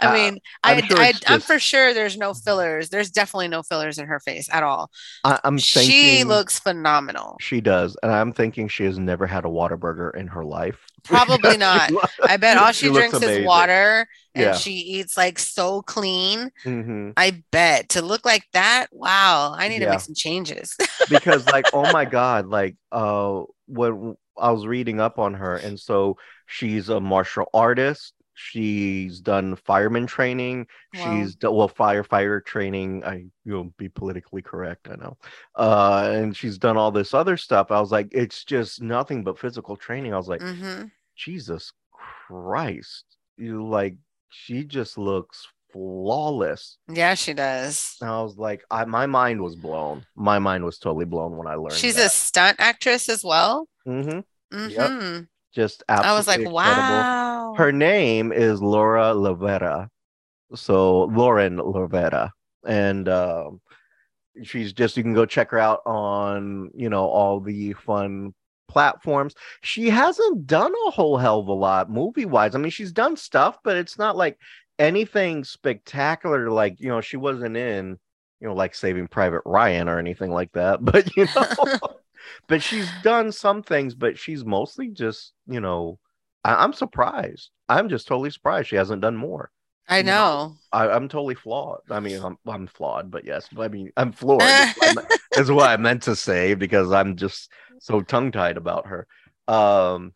[0.00, 2.88] I Uh, mean, I'm I, sure I I'm for sure there's no fillers.
[2.90, 4.90] There's definitely no fillers in her face at all.
[5.24, 7.40] I, I'm She looks phenomenal.
[7.40, 10.90] she does, and I'm thinking she has never had a Whataburger in her life.
[11.04, 11.92] Probably not.
[12.26, 14.54] I bet all she, She drinks is water and Yeah.
[14.54, 16.50] she eats like so clean.
[16.64, 17.16] Mhm.
[17.16, 18.88] I bet to look like that.
[18.92, 20.76] Wow, I need to make some changes.
[21.08, 25.78] because like oh my god like uh when i was reading up on her and
[25.78, 28.14] so she's a martial artist.
[28.40, 30.68] She's done fireman training.
[30.94, 31.00] Wow.
[31.02, 33.04] she's done well firefighter training.
[33.04, 35.16] I you know be politically correct i know.
[35.56, 37.70] Uh and she's done all this other stuff.
[37.72, 40.14] I was like it's just nothing but physical training.
[40.14, 41.72] I was like hmm jesus
[42.28, 43.04] christ.
[43.36, 43.96] You like
[44.30, 47.96] she just looks flawless Yeah, she does.
[48.00, 51.46] and i was like I, my mind was blown my mind was totally blown when
[51.46, 52.06] i learned She's that.
[52.06, 53.68] a stunt actress as well.
[53.86, 54.20] Mm-hmm.
[54.52, 55.20] hmm
[55.54, 56.94] just absolutely I was like, incredible.
[56.96, 57.54] wow.
[57.56, 59.88] Her name is Laura LaVera,
[60.54, 62.30] so Lauren LaVera,
[62.66, 63.60] and um,
[64.44, 68.34] she's just you can go check her out on you know all the fun
[68.68, 69.34] platforms.
[69.62, 72.54] She hasn't done a whole hell of a lot movie wise.
[72.54, 74.38] I mean, she's done stuff, but it's not like
[74.78, 76.50] anything spectacular.
[76.50, 77.98] Like you know, she wasn't in
[78.40, 80.80] you know like Saving Private Ryan or anything like that.
[80.84, 81.78] But you know.
[82.48, 85.98] but she's done some things, but she's mostly just, you know,
[86.44, 87.50] I- I'm surprised.
[87.68, 89.50] I'm just totally surprised she hasn't done more.
[89.88, 90.56] I know.
[90.72, 91.80] I- I'm totally flawed.
[91.90, 94.40] I mean, I'm, I'm flawed, but yes, I mean, I'm floored.
[94.42, 98.56] That's what I That's what I meant to say because I'm just so tongue tied
[98.56, 99.06] about her.
[99.46, 100.12] Um,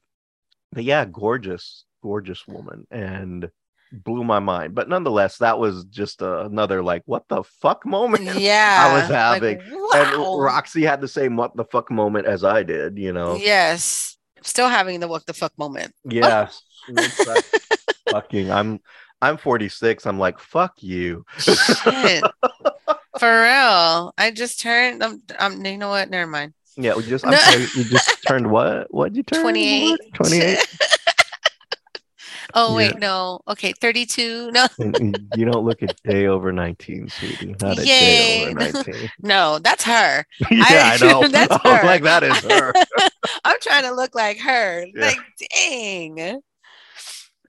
[0.73, 3.51] but yeah, gorgeous, gorgeous woman, and
[3.93, 4.75] blew my mind.
[4.75, 8.89] But nonetheless, that was just another like what the fuck moment Yeah.
[8.91, 9.59] I was having.
[9.91, 10.41] Like, And.
[10.41, 13.37] Roxy had the same what the fuck moment as I did, you know.
[13.37, 14.17] Yes.
[14.43, 15.95] Still having the what the fuck moment.
[16.05, 16.63] Yes.
[16.89, 17.45] It's like,
[18.11, 18.81] fucking I'm
[19.21, 20.05] I'm 46.
[20.05, 21.25] I'm like, fuck you.
[21.39, 22.25] Shit.
[23.21, 24.13] For real.
[24.19, 26.11] I just turned um, um you know what?
[26.11, 26.55] Never mind.
[26.77, 27.37] Yeah, we just I'm No.
[27.37, 28.93] sorry, you just turned what?
[28.93, 29.43] What'd you turn?
[29.43, 29.99] 28.
[30.15, 30.59] 28.
[32.55, 32.99] Oh wait, Yeah.
[32.99, 33.41] no.
[33.49, 34.51] Okay, 32.
[34.53, 34.67] No.
[34.79, 37.55] You don't look a day over 19, sweetie.
[37.61, 38.73] Not a day over Yay.
[38.73, 39.11] 19.
[39.21, 40.25] No, that's her.
[40.51, 41.29] yeah, I, I- know.
[41.29, 41.83] that's her.
[41.87, 42.73] like, that is her.
[43.45, 44.85] I'm trying to look like her.
[44.95, 45.07] Yeah.
[45.07, 45.19] Like,
[45.55, 46.41] dang.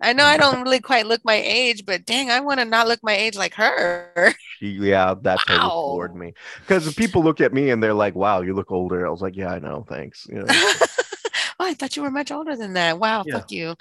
[0.02, 2.88] I know I don't really quite look my age, but dang, I want to not
[2.90, 4.34] look my age like her.
[4.60, 5.70] Yeah, that totally Wow.
[5.70, 6.34] floored me.
[6.60, 9.08] Because people look at me and they're like, wow, you look older.
[9.08, 9.86] I was like, yeah, I know.
[9.88, 10.28] Thanks.
[10.30, 10.46] You know?
[10.50, 10.86] oh,
[11.60, 13.00] I thought you were much older than that.
[13.00, 13.36] Wow, Yeah.
[13.40, 13.76] fuck you.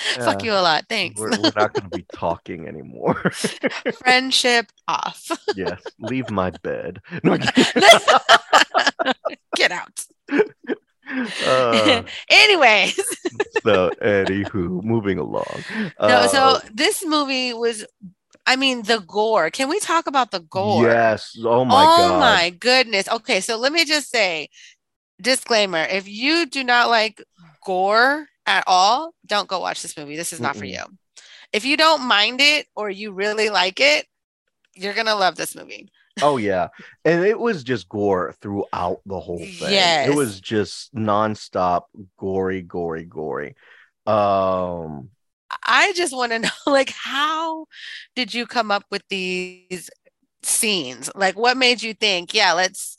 [0.16, 0.84] Yeah, Fuck you a lot.
[0.88, 1.20] Thanks.
[1.20, 3.30] We're, we're not going to be talking anymore.
[3.98, 5.30] Friendship off.
[5.56, 7.00] yes, leave my bed.
[7.24, 7.36] No,
[9.56, 10.04] Get out.
[11.46, 12.94] uh, Anyways,
[13.64, 15.64] so, anywho, moving along.
[16.00, 17.84] no, so Uh, this movie was,
[18.46, 19.50] I mean, the gore.
[19.50, 20.84] Can we talk about the gore?
[20.84, 21.36] Yes.
[21.42, 22.14] Oh my oh god.
[22.16, 23.08] Oh my goodness.
[23.08, 24.48] Okay, so let me just say
[25.20, 27.22] disclaimer if you do not like
[27.64, 30.16] gore at all, don't go watch this movie.
[30.16, 30.72] This is not for Mm-mm.
[30.72, 30.84] you.
[31.52, 34.06] If you don't mind it or you really like it,
[34.74, 35.90] you're going to love this movie.
[36.20, 36.68] Oh yeah,
[37.04, 39.72] and it was just gore throughout the whole thing.
[39.72, 40.08] Yes.
[40.08, 41.82] It was just nonstop
[42.18, 43.54] gory, gory, gory.
[44.04, 45.10] Um,
[45.64, 47.66] I just want to know like how
[48.16, 49.90] did you come up with these
[50.42, 51.10] scenes?
[51.14, 52.97] Like what made you think, yeah, let's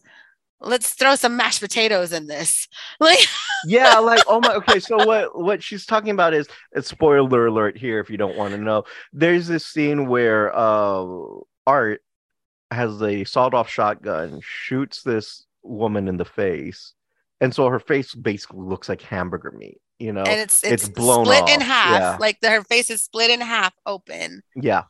[0.61, 2.67] let's throw some mashed potatoes in this.
[2.99, 3.19] Like
[3.65, 4.55] yeah, like oh my.
[4.55, 8.35] Okay, so what what she's talking about is it's spoiler alert here if you don't
[8.35, 8.83] want to know.
[9.13, 11.05] There's this scene where uh
[11.65, 12.01] Art
[12.71, 16.93] has a sawed-off shotgun, shoots this woman in the face,
[17.39, 19.79] and so her face basically looks like hamburger meat.
[19.97, 21.99] You know, and it's it's it's, blown split in half.
[21.99, 22.17] yeah.
[22.19, 24.41] Like the, her face is split in half open.
[24.55, 24.83] Yeah.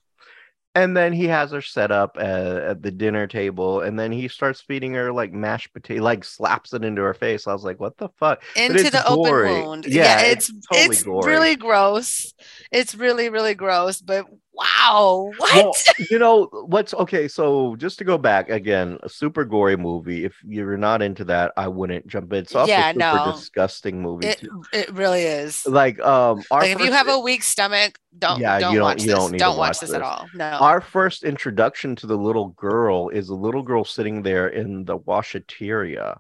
[0.76, 2.26] And then he has her set up at,
[2.58, 6.74] at the dinner table, and then he starts feeding her like mashed potato, like slaps
[6.74, 7.48] it into her face.
[7.48, 9.86] I was like, "What the fuck?" into the open wound.
[9.88, 11.32] Yeah, Yeah, it's it's totally it's gory.
[11.32, 12.34] really gross.
[12.72, 14.00] It's really really gross.
[14.00, 14.28] But
[14.60, 15.56] wow, what?
[15.56, 15.74] Well,
[16.10, 17.28] you know what's okay?
[17.28, 20.26] So just to go back again, a super gory movie.
[20.26, 22.40] If you're not into that, I wouldn't jump in.
[22.40, 23.32] It's also Yeah, a super no.
[23.32, 24.64] disgusting movie it too.
[24.74, 25.66] it really is.
[25.66, 28.86] Like um, our Like if you have a weak stomach, don't Yeah, don't you don't-
[28.86, 29.16] watch you this.
[29.16, 30.28] don't Don't, watch watch this, at all.
[30.34, 30.46] No.
[30.46, 34.98] our first introduction to the little girl is a little girl sitting there in the
[34.98, 36.18] washateria.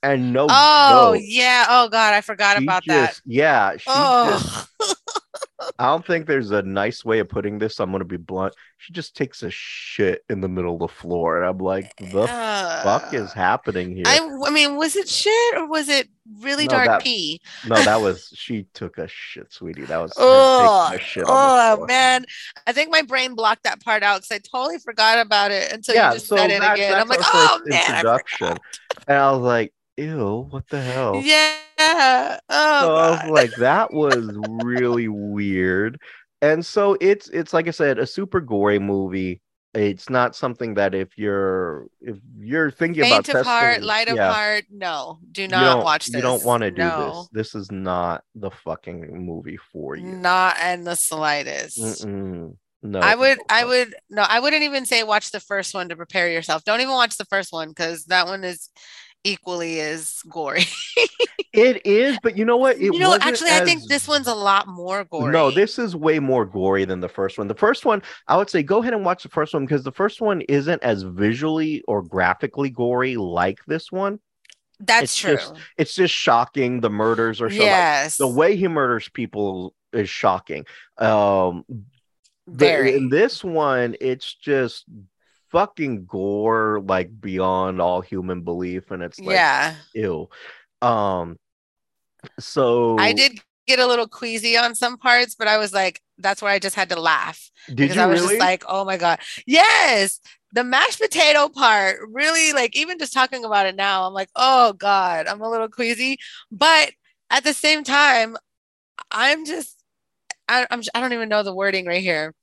[0.00, 1.66] And no oh joke, yeah.
[1.68, 3.20] Oh god, I forgot about that.
[3.26, 4.66] Yeah, she just, Oh,
[5.78, 7.80] I don't think there's a nice way of putting this.
[7.80, 8.54] I'm gonna be blunt.
[8.76, 12.26] She just takes a shit in the middle of the floor, and I'm like, the
[12.84, 14.04] fuck is happening here?
[14.06, 16.08] I, I mean, was it shit or was it
[16.40, 17.40] really No, dark that- pee?
[17.66, 19.84] No, that was she took a shit, sweetie.
[19.86, 22.24] That was Oh, shit oh man,
[22.66, 25.96] I think my brain blocked that part out because I totally forgot about it until
[25.96, 26.94] Yeah, you just so said it again.
[26.94, 28.48] I'm like, oh man, introduction.
[28.48, 28.60] forgot.
[29.08, 31.20] And I was like, ew, what the hell?
[31.22, 31.54] Yeah.
[32.48, 34.30] Oh, so I was like, that was
[34.64, 36.00] really weird.
[36.40, 39.40] And so it's it's like I said, a super gory movie.
[39.74, 44.18] It's not something that if you're if you're thinking about faint heart, testing- light of
[44.18, 44.64] heart.
[44.70, 46.16] No, do not watch this.
[46.16, 47.52] You don't want to do no, this.
[47.52, 50.04] This is not the fucking movie for you.
[50.04, 51.78] Not in the slightest.
[51.78, 52.56] Mm-mm.
[52.80, 55.96] No, I would, I would, no, I wouldn't even say watch the first one to
[55.96, 56.62] prepare yourself.
[56.62, 58.70] Don't even watch the first one because that one is
[59.24, 60.64] equally as gory.
[61.54, 62.76] It is, but you know what?
[62.76, 65.32] It you know, actually, I think this one's a lot more gory.
[65.32, 67.48] No, this is way more gory than the first one.
[67.48, 69.90] The first one, I would say go ahead and watch the first one because the
[69.90, 74.20] first one isn't as visually or graphically gory like this one.
[74.78, 75.36] that's it's true.
[75.36, 76.80] just- It's just shocking.
[76.80, 80.64] The murders are so like, yes, the way he murders people is shocking.
[80.98, 81.64] Um
[82.46, 82.94] very.
[82.94, 84.84] in this one, it's just
[85.50, 90.28] fucking gore like beyond all human belief, and it's like yeah, ew.
[90.82, 91.36] Um
[92.38, 96.42] so I did get a little queasy on some parts, but I was like, that's
[96.42, 98.34] where I just had to laugh did because you I was really?
[98.34, 100.20] just like, oh my god, yes.
[100.52, 104.72] The mashed potato part really like even just talking about it now, I'm like, oh
[104.72, 106.18] god, I'm a little queasy,
[106.50, 106.92] but
[107.30, 108.36] at the same time,
[109.10, 109.76] I'm just
[110.48, 112.34] I, I'm I don't even know the wording right here.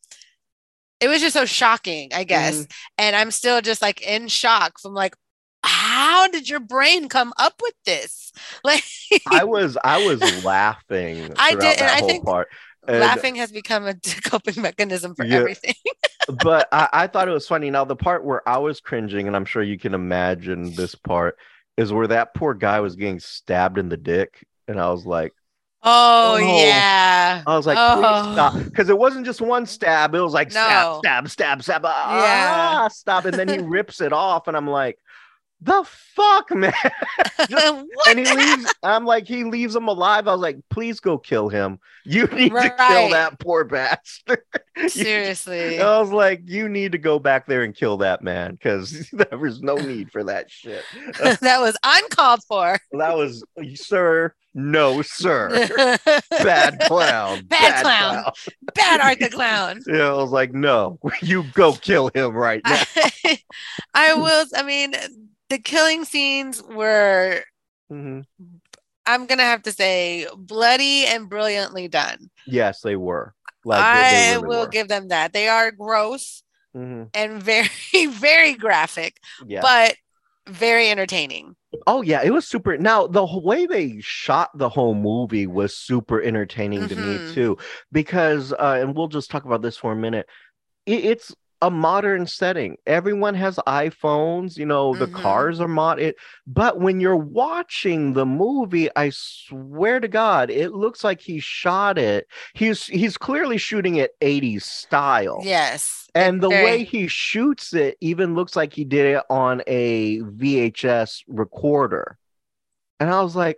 [1.02, 2.72] It was just so shocking, I guess, Mm-hmm.
[3.00, 5.16] and I'm still just like in shock from like
[5.64, 8.32] how did your brain come up with this?
[8.64, 8.84] Like
[9.32, 11.34] I was I was laughing.
[11.38, 12.48] I did, and I think part.
[12.88, 15.38] And- laughing has become a coping mechanism for Yeah.
[15.38, 15.74] everything.
[16.44, 17.70] but I, I thought it was funny.
[17.72, 21.38] Now the part where I was cringing, and I'm sure you can imagine this part,
[21.78, 25.34] is where that poor guy was getting stabbed in the dick, and I was like,
[25.86, 26.38] Oh, Oh.
[26.38, 27.44] yeah.
[27.46, 27.96] I was like, Oh.
[28.02, 31.00] please stop, because it wasn't just one stab; it was like stab, No.
[31.04, 32.88] stab, stab, stab, ah, Yeah.
[32.88, 34.98] stop, and then he rips it off, and I'm like,
[35.62, 36.74] the fuck, man.
[37.48, 38.74] what and he leaves.
[38.84, 40.28] I'm like, he leaves him alive.
[40.28, 41.80] I was like, please go kill him.
[42.04, 44.42] You need to kill that poor bastard.
[44.88, 45.82] Seriously.
[45.82, 49.38] I was like, you need to go back there and kill that man because there
[49.38, 50.84] was no need for that shit.
[51.20, 52.78] that was uncalled for.
[52.92, 53.44] That was,
[53.76, 55.68] sir, no, sir.
[56.30, 57.46] Bad clown.
[57.46, 58.32] Bad clown.
[58.74, 59.82] Bad Art the Clown.
[59.88, 62.84] Yeah, I was like, no, you go kill him right now.
[63.26, 63.40] I,
[63.94, 64.94] I will, I mean,
[65.50, 67.42] the killing scenes were,
[67.92, 68.26] Mhm.
[69.06, 72.30] I'm going to have to say, bloody and brilliantly done.
[72.48, 73.34] Yes, they were.
[73.64, 74.68] Like, I they really will were.
[74.68, 75.34] give them that.
[75.34, 76.44] They are gross
[76.76, 77.10] Mhm.
[77.14, 77.68] and very,
[78.10, 79.62] very graphic, Yeah.
[79.62, 79.96] but
[80.48, 81.56] very entertaining.
[81.88, 82.78] Oh yeah, it was super.
[82.78, 87.34] Now the way they shot the whole movie was super entertaining to me Mhm.
[87.34, 87.58] too,
[87.92, 90.28] because uh, and we'll just talk about this for a minute.
[90.86, 92.78] It, it's a modern setting.
[92.86, 94.58] Everyone has iPhones.
[94.58, 95.14] You know, the Mhm.
[95.14, 96.00] cars are mod.
[96.00, 96.16] It,
[96.46, 101.98] but when you're watching the movie, I swear to God, it looks like he shot
[101.98, 102.28] it.
[102.54, 105.40] He's he's clearly shooting it 80s style.
[105.44, 106.08] Yes.
[106.14, 110.20] And the Very- way he shoots it even looks like he did it on a
[110.22, 112.18] VHS recorder.
[113.00, 113.58] And I was like,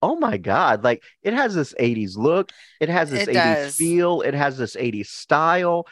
[0.00, 3.76] oh my God, like it has this 80s look, it has this It 80s does.
[3.76, 5.86] feel, it has this 80s style,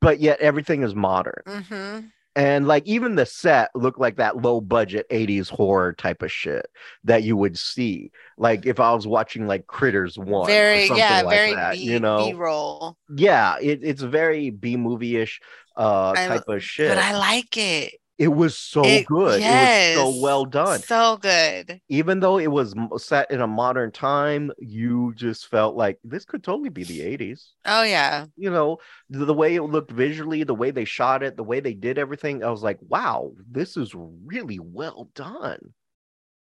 [0.00, 1.42] but yet everything is modern.
[1.46, 1.98] hmm
[2.36, 6.66] And like even the set looked like that low budget 80s horror type of shit
[7.04, 8.12] that you would see.
[8.38, 11.98] Like if I was watching like Critters 1 Very, yeah, like very that, B, you
[12.00, 12.30] know.
[12.30, 12.96] B-roll.
[13.16, 15.40] yeah, it, it's very B movie-ish
[15.76, 16.88] uh I- type of shit.
[16.88, 17.94] But I like it.
[18.20, 19.40] It was so It- good.
[19.40, 19.96] It yes.
[19.96, 20.80] was so well done.
[20.80, 21.80] So good.
[21.88, 26.44] Even though it was set in a modern time, you just felt like this could
[26.44, 27.52] totally be the 80s.
[27.64, 28.26] Oh yeah.
[28.36, 28.76] You know,
[29.08, 31.96] the, the way it looked visually, the way they shot it, the way they did
[31.96, 32.44] everything.
[32.44, 35.72] I was like, wow, this is really well done.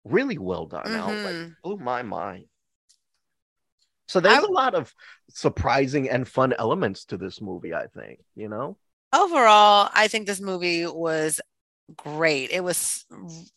[0.04, 0.88] Really well done.
[0.88, 1.56] I was like, Mhm.
[1.62, 2.46] blew my mind.
[4.08, 4.94] So there's I- a lot of
[5.30, 8.78] surprising and fun elements to this movie, I think, you know?
[9.14, 11.40] Overall, I think this movie was
[11.96, 12.52] great.
[12.52, 13.06] It was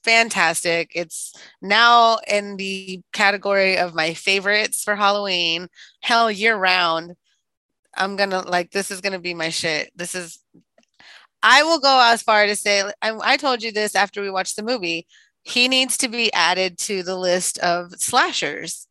[0.05, 0.93] fantastic.
[0.95, 5.69] It's now in the category of my favorites for Halloween.
[6.01, 7.17] Hell, year round.
[7.97, 9.91] I'm gonna like this is gonna be my shit.
[9.97, 10.39] This is
[11.43, 14.57] I will go as far to say I, I told you this after we watched
[14.57, 15.07] the movie.
[15.43, 18.87] He needs to be added to the list of slashers.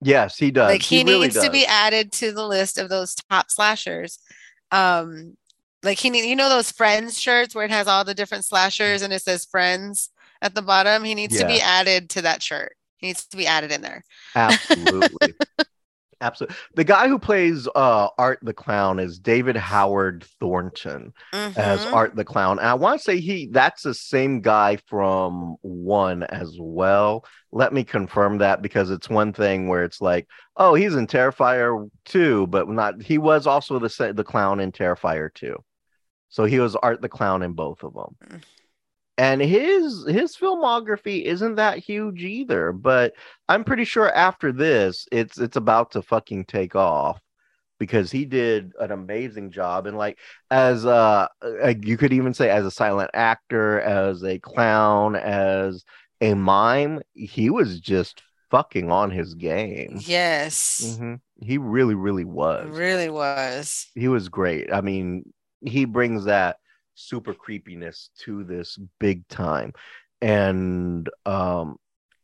[0.00, 0.70] Yes, he does.
[0.70, 4.18] like he, really needs to be added to the list of those top slashers
[4.72, 5.36] um
[5.82, 9.02] like he need you know those friends shirts where it has all the different slashers
[9.02, 12.76] and it says friends at the bottom he needs to be added to that shirt
[12.98, 15.34] he needs to be added in there Absolutely.
[16.20, 16.54] Absolutely.
[16.76, 21.92] The guy who plays uh, Art the Clown is David Howard Thornton as Mhm.
[21.92, 22.60] Art the Clown.
[22.60, 27.24] And I want to say he that's the same guy from one as well.
[27.50, 31.90] Let me confirm that because it's one thing where it's like, oh, he's in Terrifier
[32.04, 35.56] 2, but not he was also the the clown in Terrifier 2.
[36.32, 38.16] So he was Art the Clown in both of them.
[38.26, 38.42] Mm.
[39.18, 43.12] And his his filmography isn't that huge either, but
[43.48, 47.20] I'm pretty sure after this, it's it's about to fucking take off
[47.78, 50.18] because he did an amazing job and like
[50.50, 51.28] as uh
[51.82, 55.84] you could even say as a silent actor, as a clown, as
[56.22, 59.98] a mime, he was just fucking on his game.
[60.00, 61.20] yes Mhm.
[61.42, 62.70] He really, really was.
[62.70, 64.72] really was He was great.
[64.72, 65.24] I mean,
[65.64, 66.56] he brings that
[66.94, 69.72] super creepiness to this big time.
[70.20, 71.76] And um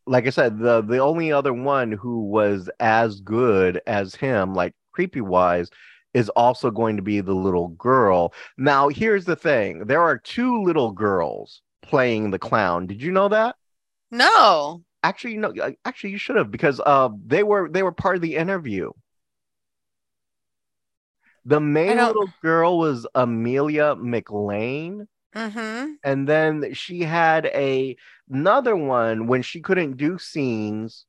[0.07, 4.75] like I said, the the only other one who was as good as him, like
[4.93, 5.71] creepy wise,
[6.15, 8.33] is also going to be the little girl.
[8.57, 12.87] Now, here's the thing: there are two little girls playing the clown.
[12.87, 13.57] Did you know that?
[14.11, 15.53] no Actually, no.
[15.63, 18.91] uh, Actually, you should have because uh, they were they were part of the interview.
[21.49, 27.97] The main little girl was Amelia McLean, mm-hmm and then she had a
[28.31, 31.07] another one when she couldn't do scenes.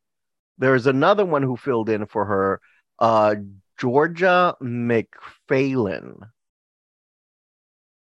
[0.58, 2.62] There was another one who filled in for her,
[3.00, 3.36] uh,
[3.78, 6.30] Georgia McPhalen.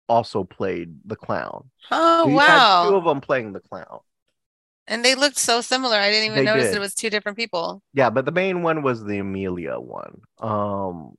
[0.09, 1.71] Also played the clown.
[1.91, 4.01] oh So had two of them playing the clown.
[4.87, 5.97] And they looked so similar.
[5.97, 6.77] I didn't even They notice did.
[6.77, 7.83] it was two different people.
[7.95, 10.21] Yeah, but the main one was the Amelia one.
[10.41, 11.17] Um,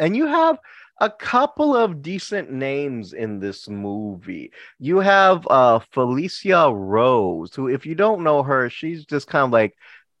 [0.00, 0.58] and you have
[1.00, 4.52] a couple of decent names in this movie.
[4.78, 9.52] You have uh Felissa Rose, who, if you don't know her, she's just kind of
[9.52, 9.74] like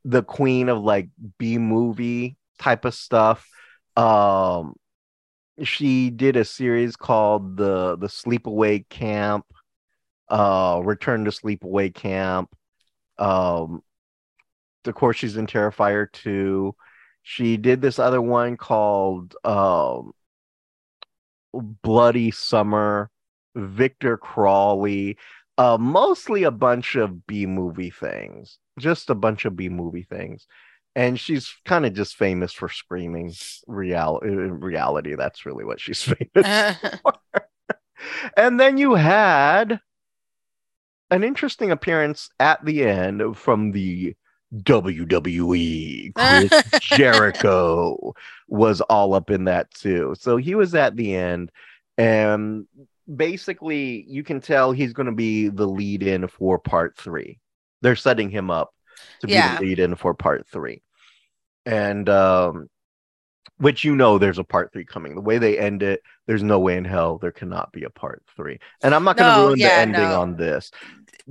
[0.04, 1.08] the queen of like
[1.38, 3.46] B movie type of stuff.
[3.96, 4.74] Um,
[5.62, 9.44] she did a series called the the Sleepaway Camp,
[10.28, 12.54] uh, Return to Sleepaway Camp.
[13.18, 13.82] Um,
[14.86, 16.74] of course she's in Terrifier 2.
[17.30, 20.10] She did this other one called um
[21.54, 23.08] Bloody Summer,
[23.54, 25.16] Victor Crawley,
[25.56, 28.58] uh mostly a bunch of B movie things.
[28.80, 30.48] Just a bunch of B movie things.
[30.96, 33.32] And she's kind of just famous for screaming
[33.68, 35.14] real in reality.
[35.14, 36.02] That's really what she's
[36.34, 37.14] famous for.
[38.36, 39.78] and then you had
[41.12, 44.16] an interesting appearance at the end from the
[44.54, 46.12] WWE.
[46.14, 48.14] Chris Jericho
[48.48, 50.14] was all up in that too.
[50.18, 51.50] So he was at the end,
[51.98, 52.66] and
[53.14, 57.38] basically, you can tell he's going to be the lead in for part three.
[57.82, 58.74] They're setting him up
[59.20, 59.56] to be Yeah.
[59.58, 60.82] the lead in for part three.
[61.66, 62.68] And, um,
[63.58, 65.14] which you know there's a part three coming.
[65.14, 68.22] The way they end it, there's no way in hell there cannot be a part
[68.34, 68.58] three.
[68.82, 70.20] And I'm not going to No, ruin the ending no.
[70.20, 70.70] on this.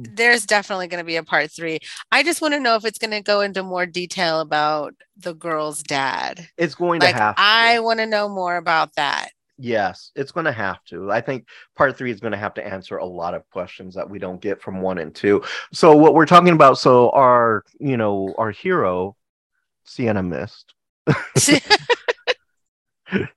[0.04, 1.80] There's definitely going to be a part three.
[2.12, 5.34] I just want to know if it's going to go into more detail about the
[5.34, 6.48] girl's dad.
[6.58, 7.42] It's going Like, to have to.
[7.42, 9.30] I want to know more about that.
[9.58, 11.12] Yes, it's going to have to.
[11.12, 14.10] I think part three is going to have to answer a lot of questions that
[14.10, 15.44] we don't get from one and two.
[15.74, 19.18] So what we're talking about, so our, you know, our hero,
[19.84, 20.74] Sienna Mist,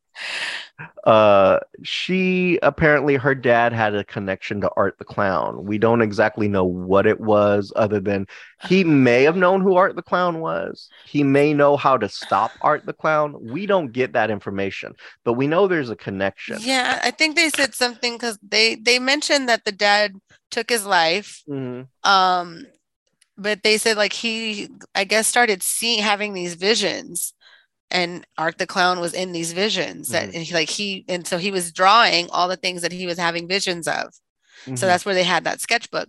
[1.05, 5.65] uh, she apparently her dad had a connection to Art the Clown.
[5.65, 8.27] We don't exactly know what it was, other than
[8.69, 10.93] he may have known who Art the Clown was.
[11.05, 13.37] He may know how to stop Art the Clown.
[13.41, 14.95] We don't get that information,
[15.25, 16.59] but we know there's a connection.
[16.61, 20.13] yeah, I think they said something because they they mentioned that the dad
[20.51, 21.43] took his life.
[21.49, 21.89] Mhm.
[22.05, 22.67] Um,
[23.37, 27.35] but they said like he, I guess, started seeing having these visions,
[27.93, 30.35] and Art the Clown was in these visions that Mhm.
[30.35, 33.19] and he, like he and so he was drawing all the things that he was
[33.19, 34.13] having visions of.
[34.67, 34.79] Mhm.
[34.79, 36.09] So that's where they had that sketchbook.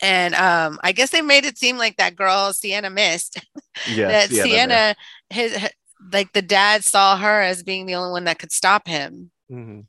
[0.00, 3.38] And um, I guess they made it seem like that girl Sienna missed
[3.94, 4.96] Yeah, that Sienna Sienna,
[5.30, 5.68] his,
[6.12, 9.30] like the dad saw her as being the only one that could stop him.
[9.50, 9.86] Mhm.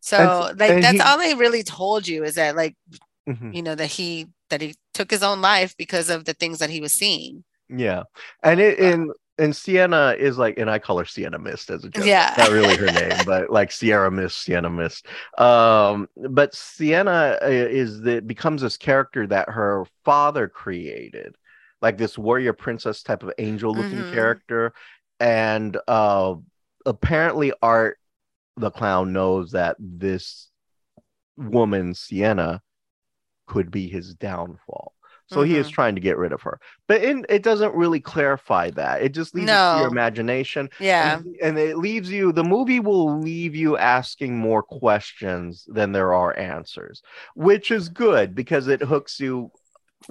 [0.00, 2.74] So s- like and that's he- all they really told you is that like
[3.28, 3.54] Mhm.
[3.54, 6.70] you know that he that he took his own life because of the things that
[6.70, 7.44] he was seeing.
[7.68, 8.04] Yeah,
[8.42, 9.10] and it and
[9.40, 12.04] and Sienna is like, and I call her Sienna Mist as a joke.
[12.06, 12.34] Yeah.
[12.38, 15.06] not really her name, but like Sierra Mist, Sienna Mist.
[15.38, 21.36] Um, but Sienna uh, is the becomes this character that her father created,
[21.82, 24.12] like this warrior princess type of angel looking Mhm.
[24.14, 24.72] character,
[25.18, 26.34] and uh,
[26.86, 27.98] apparently Art
[28.56, 30.48] the clown knows that this
[31.36, 32.60] woman Sienna
[33.46, 34.92] could be his downfall.
[35.32, 35.72] So he is Mhm.
[35.72, 36.58] trying to get rid of her.
[36.88, 39.02] But in, it doesn't really clarify that.
[39.02, 40.68] It just leaves it to your imagination.
[40.80, 41.18] Yeah.
[41.18, 46.12] And, and it leaves you, the movie will leave you asking more questions than there
[46.14, 47.02] are answers,
[47.34, 49.52] which is good because it hooks you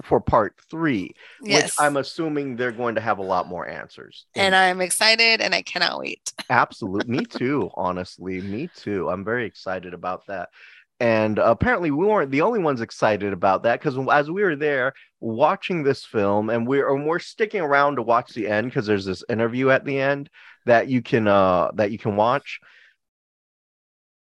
[0.04, 1.14] for part three,
[1.44, 1.64] Yes.
[1.64, 4.26] which I'm assuming they're going to have a lot more answers.
[4.34, 6.32] and I'm excited and I cannot wait.
[6.48, 7.18] Absolutely.
[7.18, 8.40] Me too, honestly.
[8.40, 9.08] Me too.
[9.10, 10.48] I'm very excited about that.
[11.00, 14.92] And apparently, we weren't the only ones excited about that because as we were there
[15.18, 19.06] watching this film, and we're and we're sticking around to watch the end because there's
[19.06, 20.28] this interview at the end
[20.66, 22.60] that you can uh that you can watch.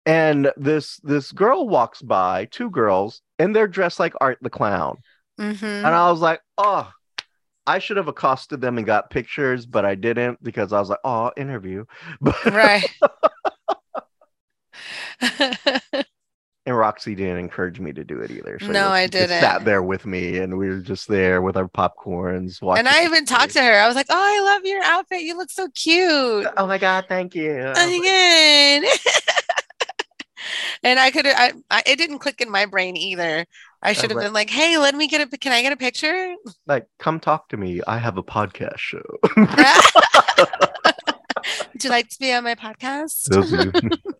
[0.06, 4.98] And this this girl walks by, two girls, and they're dressed like Art the Clown.
[5.38, 5.62] Mhm.
[5.62, 6.90] And I was like, oh,
[7.66, 11.00] I should have accosted them and got pictures, but I didn't because I was like,
[11.04, 11.84] oh, interview.
[12.20, 12.88] But right.
[16.68, 18.58] and Roxy didn't encourage me to do it either.
[18.60, 19.40] No, I didn't.
[19.40, 22.60] Sat there with me, and we were just there with our popcorns.
[22.60, 23.80] Watching and I even talked to her.
[23.80, 25.22] I was like, "Oh, I love your outfit.
[25.22, 27.52] You look so cute." Oh my god, thank you.
[27.52, 28.84] Again.
[30.82, 33.46] and I could I, I it didn't click in my brain either.
[33.82, 35.76] I should have like- been like, "Hey, let me get a can I get a
[35.76, 36.34] picture?"
[36.66, 37.80] Like, come talk to me.
[37.86, 39.02] I have a podcast show.
[41.72, 44.18] Would you like to be on my podcast?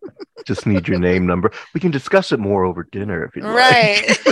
[0.49, 1.51] You- just need your name number.
[1.73, 3.55] We can discuss it more over dinner if like.
[3.55, 4.19] right.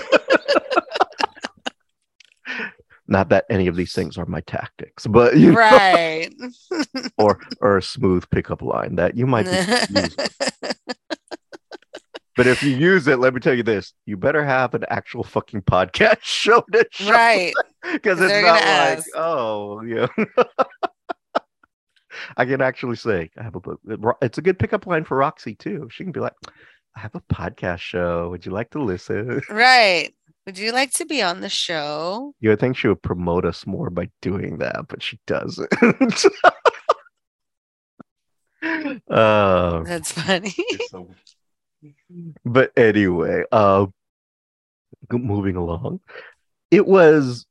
[3.09, 6.34] Not that any of these things are my tactics, but you know, right.
[7.18, 9.45] or or a smooth pickup line that you might
[12.36, 15.24] But if you use it, let me tell you this: you better have an actual
[15.24, 17.53] fucking podcast show to show right.
[17.93, 19.07] because it's not like, ask.
[19.15, 20.07] oh, yeah.
[22.38, 23.81] I can actually say I have a book.
[24.21, 25.89] It's a good pickup line for Roxy too.
[25.91, 26.33] She can be like,
[26.95, 28.29] "I have a podcast show.
[28.29, 30.13] Would you like to listen?" Right.
[30.45, 32.33] Would you like to be on the show?
[32.39, 35.67] You would think she would promote us more by doing that, but she doesn't.
[39.09, 40.55] uh, That's funny.
[42.45, 43.88] but anyway, uh,
[45.11, 45.99] moving along,
[46.71, 47.45] it was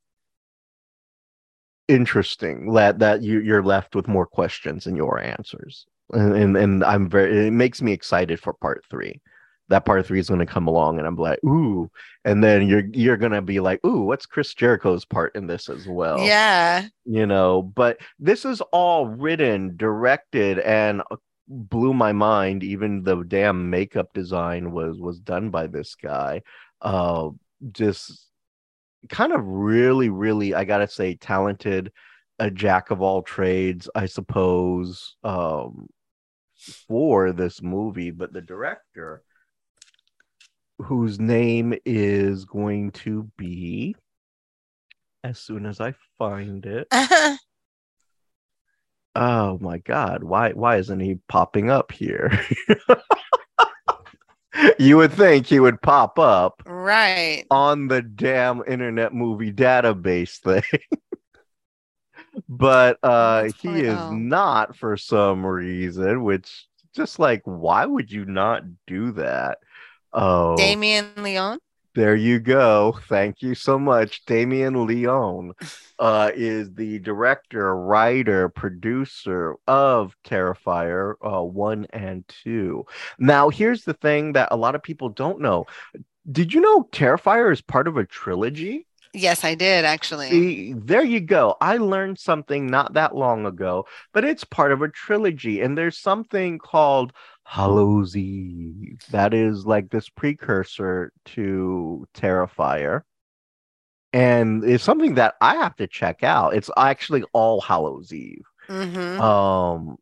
[1.87, 6.83] interesting that that you you're left with more questions than your answers, and and, and
[6.83, 7.47] I'm very.
[7.47, 9.21] It makes me excited for part three.
[9.69, 11.91] That part three is going to come along, and I'm like, ooh,
[12.23, 15.69] and then you're you're going to be like, ooh, what's Chris Jericho's part in this
[15.69, 16.19] as well?
[16.19, 16.87] yeah.
[17.05, 21.01] you know but this is all written directed and
[21.47, 26.41] blew my mind even the damn makeup design was was done by this guy
[26.81, 27.29] uh
[27.71, 28.26] just
[29.09, 31.91] kind of really really i gotta say talented
[32.39, 35.87] a jack of all trades i suppose um
[36.87, 39.23] for this movie but the director
[40.79, 43.95] whose name is going to be
[45.23, 46.87] as soon as i find it
[49.19, 50.23] Oh my God!
[50.23, 52.39] Why why isn't he popping up here?
[54.79, 57.45] you would think he would pop up right.
[57.51, 60.81] on the damn Internet Movie Database thing,
[62.49, 64.13] but uh, Let's he is out.
[64.13, 66.23] not for some reason.
[66.23, 66.65] Which
[66.95, 69.59] just like why would you not do that?
[70.13, 71.59] Oh, Damien Leone.
[71.97, 72.95] There you go.
[73.09, 74.23] Thank you so much.
[74.25, 75.53] Damien Leone
[75.97, 82.85] uh, is the director, writer, producer of Terrifier uh, 1 and 2.
[83.17, 85.65] Now, here's the thing that a lot of people don't know.
[86.31, 88.85] Did you know Terrifier is part of a trilogy?
[89.13, 90.29] Yes, I did actually.
[90.29, 91.55] See, there you go.
[91.59, 95.97] I learned something not that long ago, but it's part of a trilogy, and there's
[95.97, 97.13] something called
[97.47, 103.03] Hallows Eve that is like this precursor to Terrifier,
[104.13, 106.55] and it's something that I have to check out.
[106.55, 108.45] It's actually All Hallows Eve.
[108.67, 109.97] hmm Um,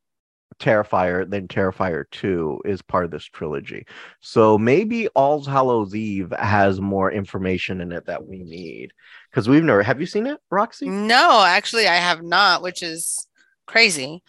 [0.59, 3.85] Terrifier, then Terrifier 2 is part of this trilogy.
[4.21, 8.93] So maybe All Hallows Eve has more information in it that we need.
[9.29, 10.89] Because we've never have you seen it, Roxy?
[10.89, 13.27] No, actually, I have not, which is
[13.65, 14.21] crazy.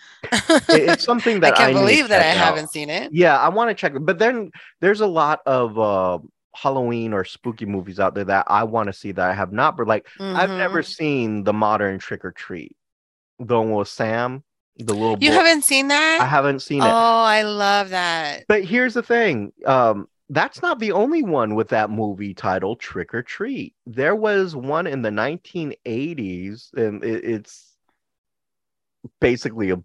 [0.68, 2.36] It's something that I can't to believe that I out.
[2.46, 3.12] haven't seen it.
[3.12, 3.92] Yeah, I want to check.
[4.00, 6.18] But then there's a lot of uh
[6.54, 9.76] Halloween or spooky movies out there that I want to see that I have not.
[9.76, 10.58] But like I've Mhm.
[10.58, 12.74] never seen the modern trick or treat.
[13.38, 14.42] The one with Sam,
[14.78, 15.36] the little You boy.
[15.36, 16.18] haven't seen that?
[16.22, 16.90] I haven't seen oh, it.
[16.90, 18.44] Oh, I love that.
[18.48, 19.52] But here's the thing.
[19.66, 23.74] Um, that's not the only one with that movie title Trick or Treat.
[23.86, 27.65] There was one in the 1980s, and it, it's
[29.20, 29.82] basically a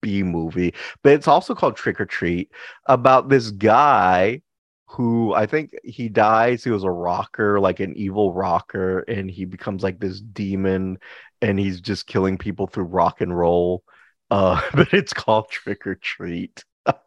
[0.00, 2.50] B movie, but it's also called Trick or Treat
[2.86, 4.42] about this guy
[4.86, 6.64] who I think he dies.
[6.64, 10.98] He was a rocker, like an evil rocker, and he becomes like this demon,
[11.42, 13.84] and he's just killing people through rock and roll.
[14.30, 16.64] Uh, but it's called Trick or Treat.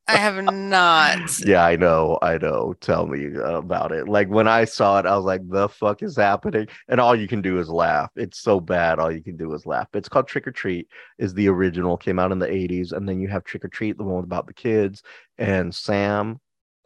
[0.07, 1.39] I have not.
[1.39, 2.73] Yeah, I know, I know.
[2.81, 4.07] Tell me about it.
[4.07, 7.27] Like when I saw it, I was like, "The fuck is happening?" And all you
[7.27, 8.11] can do is laugh.
[8.15, 8.99] It's so bad.
[8.99, 9.87] All you can do is laugh.
[9.93, 10.87] It's called Trick or Treat.
[11.17, 13.97] Is the original came out in the '80s, and then you have Trick or Treat,
[13.97, 15.03] the one about the kids,
[15.37, 16.39] and Sam.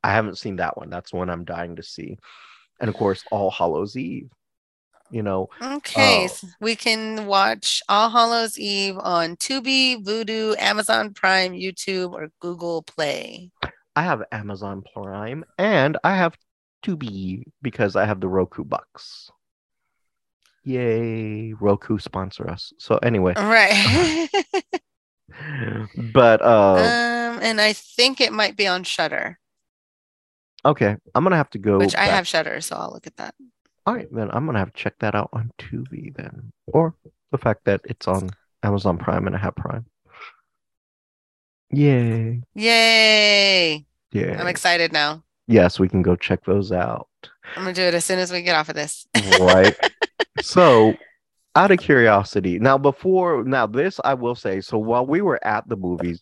[0.03, 0.89] I haven't seen that one.
[0.91, 2.17] That's one I'm dying to see,
[2.79, 4.29] and of course, All Hallows Eve.
[5.11, 6.25] You know, Okay, Oh.
[6.25, 12.81] s- we can watch All Hallows Eve on Tubi, Vudu, Amazon Prime, YouTube, or Google
[12.83, 13.51] Play.
[13.95, 16.35] I have Amazon Prime and I have
[16.83, 19.29] Tubi because I have the Roku box.
[20.63, 22.73] Yay, Roku sponsor us.
[22.79, 24.27] So anyway, Right.
[26.13, 29.37] but uh um, and I think it might be on Shudder,
[30.65, 33.35] okay, I'm gonna have to go which I have Shudder, so I'll look at that.
[33.85, 36.95] All right, then I'm gonna have to check that out on Tubi then, or
[37.31, 38.29] the fact that it's on
[38.63, 39.85] Amazon Prime and I have Prime.
[41.71, 42.41] Yay!
[42.53, 43.85] Yay!
[44.11, 44.39] Yeah.
[44.39, 45.23] I'm excited now.
[45.47, 47.07] yes, we can go check those out.
[47.55, 49.05] I'm gonna do it as soon as we get off of this.
[49.39, 49.75] right
[50.41, 50.95] so
[51.55, 55.67] out of curiosity now before now this i will say so while we were at
[55.69, 56.21] the movies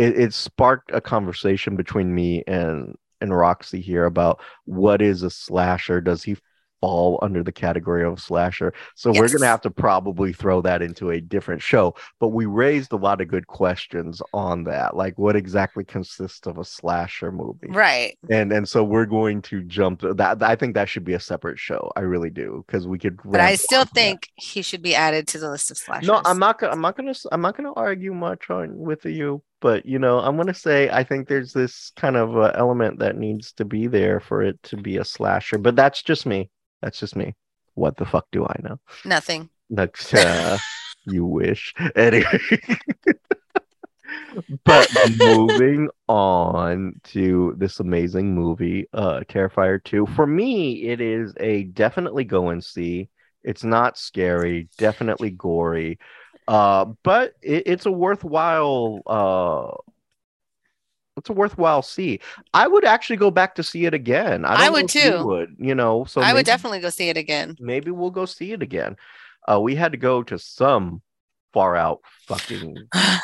[0.00, 5.30] it, it sparked a conversation between me and and roxy here about what is a
[5.30, 6.36] slasher does he
[6.84, 8.74] fall under the category of slasher.
[8.94, 11.94] So we're gonna have to probably throw that into a different show.
[12.20, 16.58] But we raised a lot of good questions on that, like what exactly consists of
[16.58, 18.18] a slasher movie, Right.
[18.28, 20.42] and and so we're going to jump that.
[20.42, 21.90] I think that should be a separate show.
[21.96, 23.18] I really do because we could.
[23.24, 23.94] But I still on that.
[23.94, 26.08] think he should be added to the list of slashers.
[26.08, 26.72] No, I'm not gonna.
[26.72, 27.14] I'm not gonna.
[27.32, 29.42] I'm not gonna argue much on with you.
[29.64, 33.16] But you know, I'm gonna say I think there's this kind of uh, element that
[33.16, 35.56] needs to be there for it to be a slasher.
[35.56, 36.50] But that's just me.
[36.82, 37.34] That's just me.
[37.72, 38.78] What the fuck do I know?
[39.06, 39.48] Nothing.
[39.70, 40.58] Next, uh,
[41.06, 41.72] you wish.
[41.96, 42.38] Anyway.
[44.66, 44.86] but
[45.18, 50.04] moving on to this amazing movie, uh, Terrifier 2.
[50.08, 53.08] For me, it is a definitely go and see.
[53.42, 55.98] It's not scary, definitely gory.
[56.46, 59.76] Uh, but it, it's a worthwhile uh
[61.16, 62.18] it's a worthwhile see.
[62.52, 64.44] I would actually go back to see it again.
[64.44, 65.24] I, I would if you too.
[65.26, 66.04] Would you know?
[66.04, 67.56] So I would definitely go see it again.
[67.60, 68.96] maybe we'll go see it again.
[69.50, 71.02] Uh, we had to go to some
[71.52, 72.76] far out fucking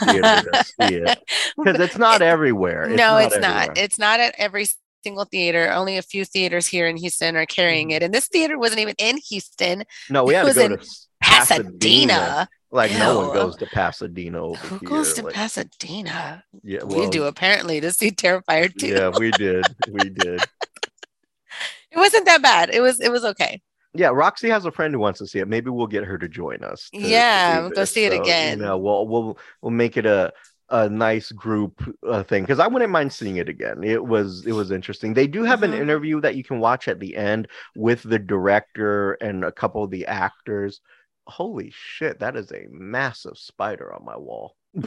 [0.04, 1.18] theater to see it
[1.58, 2.88] because it's not everywhere.
[2.88, 3.66] no, it's everywhere.
[3.66, 3.76] not.
[3.78, 4.66] It's not at every
[5.02, 5.72] single theater.
[5.72, 7.94] Only a few theaters here in Houston are carrying Mhm.
[7.96, 8.02] it.
[8.04, 10.70] And this theater wasn't even in Houston, no, we it had to was go in
[10.78, 10.86] to
[11.20, 11.64] Pasadena.
[11.72, 12.48] Pasadena.
[12.72, 14.88] Like no one goes to Pasadena over Who here.
[14.88, 16.44] goes to like- Pasadena?
[16.62, 18.86] yeah, we do apparently to see Terrifier 2.
[18.88, 19.64] Yeah, we did.
[19.90, 20.40] We did.
[21.90, 22.70] It wasn't that bad.
[22.70, 23.60] It was it was okay.
[23.92, 25.48] Yeah, Roxy has a friend who wants to see it.
[25.48, 26.88] Maybe we'll get her to join us.
[26.90, 28.58] to- Yeah, we'll go see it So, again.
[28.58, 30.32] You know, we'll we'll we'll make it a
[30.72, 33.82] a nice group uh, thing because I wouldn't mind seeing it again.
[33.82, 35.12] It was it was interesting.
[35.14, 35.80] They do have an Mhm.
[35.80, 39.90] interview that you can watch at the end with the director and a couple of
[39.90, 40.80] the actors.
[41.30, 44.56] Holy shit, that is a massive spider on my wall.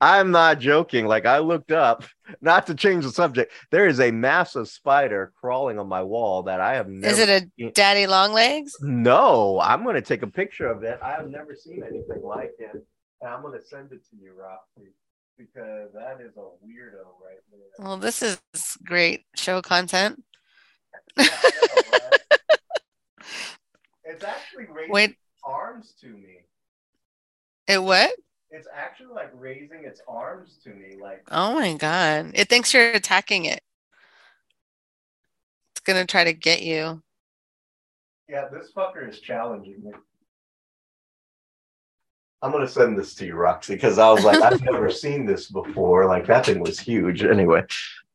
[0.00, 1.06] I'm not joking.
[1.06, 2.04] Like I looked up,
[2.42, 3.52] not to change the subject.
[3.70, 7.28] There is a massive spider crawling on my wall that I have never Is it
[7.30, 8.74] a seen- daddy long legs?
[8.82, 10.98] no, I'm going to take a picture of it.
[11.02, 12.84] I have never seen anything like it.
[13.22, 14.90] And I'm going to send it to you, Roxy,
[15.38, 17.86] because that is a weirdo right there.
[17.86, 18.38] Well, this is
[18.84, 20.22] great show content.
[21.16, 22.20] Yeah, I know, right?
[24.04, 26.38] It's actually raising Wait, arms to me.
[27.68, 28.10] it what?
[28.50, 30.96] It's actually like raising its arms to me.
[31.00, 32.30] Like, Oh my god.
[32.34, 33.60] It thinks you're attacking it.
[35.72, 37.02] It's gonna try to get you.
[38.28, 39.90] yeah, this fucker is challenging me.
[42.42, 45.50] I'm gonna send this to you, Roxy, because I was like, I've never seen this
[45.50, 46.06] before.
[46.06, 47.24] Like that thing was huge.
[47.24, 47.64] Anyway,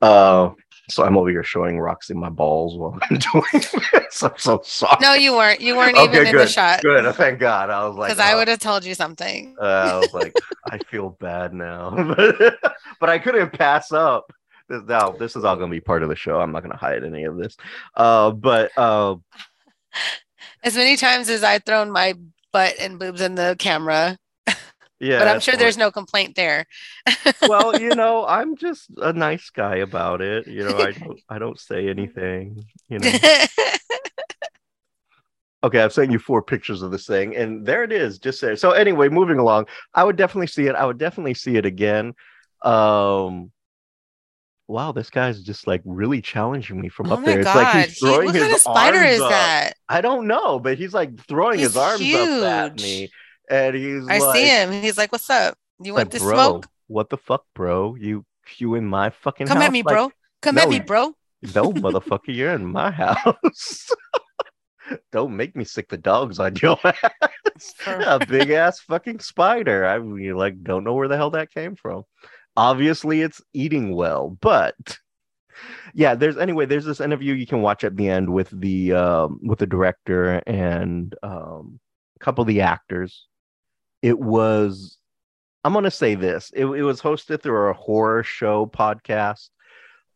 [0.02, 0.52] uh,
[0.90, 3.64] so I'm over here showing Roxy my balls while I'm doing
[3.94, 4.24] this.
[4.24, 4.98] I'm so sorry.
[5.02, 5.62] No, you weren't.
[5.62, 6.82] You weren't Okay, even in the shot.
[6.82, 7.14] Good.
[7.16, 7.70] Thank God.
[7.70, 8.38] I was like, Because I oh.
[8.38, 9.56] would have told you something.
[9.62, 10.34] Uh, I was like,
[10.70, 11.92] I feel bad now,
[13.00, 14.32] but I couldn't pass up.
[14.68, 16.40] This, now, this is all going to be part of the show.
[16.40, 17.58] I'm not going to hide any of this.
[17.96, 19.16] Uh, but uh,
[20.64, 22.14] As many times as I've thrown my
[22.52, 24.18] butt and boobs in the camera,
[25.00, 26.66] yeah, but I'm sure there's no complaint there.
[27.47, 30.47] well, you know, I'm just a nice guy about it.
[30.47, 32.64] You know, I don't, I don't say anything.
[32.89, 33.12] You know.
[35.62, 38.56] Okay, I've sent you four pictures of this thing, and there it is, just there.
[38.56, 40.76] So anyway, moving along, I would definitely see it.
[40.76, 42.14] I would definitely see it again.
[42.62, 43.52] Um,
[44.70, 47.43] wow, this guy's just like really challenging me from oh up there.
[47.43, 47.50] god.
[47.50, 49.30] It's like he's He- throwing what his kind of spider arms is up.
[49.32, 49.74] that?
[49.89, 53.12] I don't know, but he's like throwing his He's arms up at me,
[53.50, 54.72] and he's I like, see him.
[54.72, 55.58] He's like, What's up?
[55.82, 56.68] You like, want this bro, smoke?
[56.88, 57.95] what the fuck, bro?
[57.95, 58.26] You
[58.58, 59.66] you in my fucking Come house?
[59.68, 60.12] at me, Like, bro.
[60.41, 61.14] Come no, at me, bro.
[61.56, 63.89] no, motherfucker, you're in my house.
[65.12, 67.76] Don't make me sick the dogs on your ass.
[67.88, 69.86] A big ass fucking spider.
[69.86, 72.04] I mean, like, don't know where the hell that came from.
[72.58, 74.76] Obviously, it's eating well, but
[75.93, 76.66] yeah, there's anyway.
[76.66, 80.41] There's this interview you can watch at the end with the um, with the director
[80.47, 81.80] and um,
[82.16, 83.28] a couple of the actors.
[84.02, 84.97] It was.
[85.64, 86.52] I'm gonna say this.
[86.56, 89.50] It, it was hosted through a horror show podcast.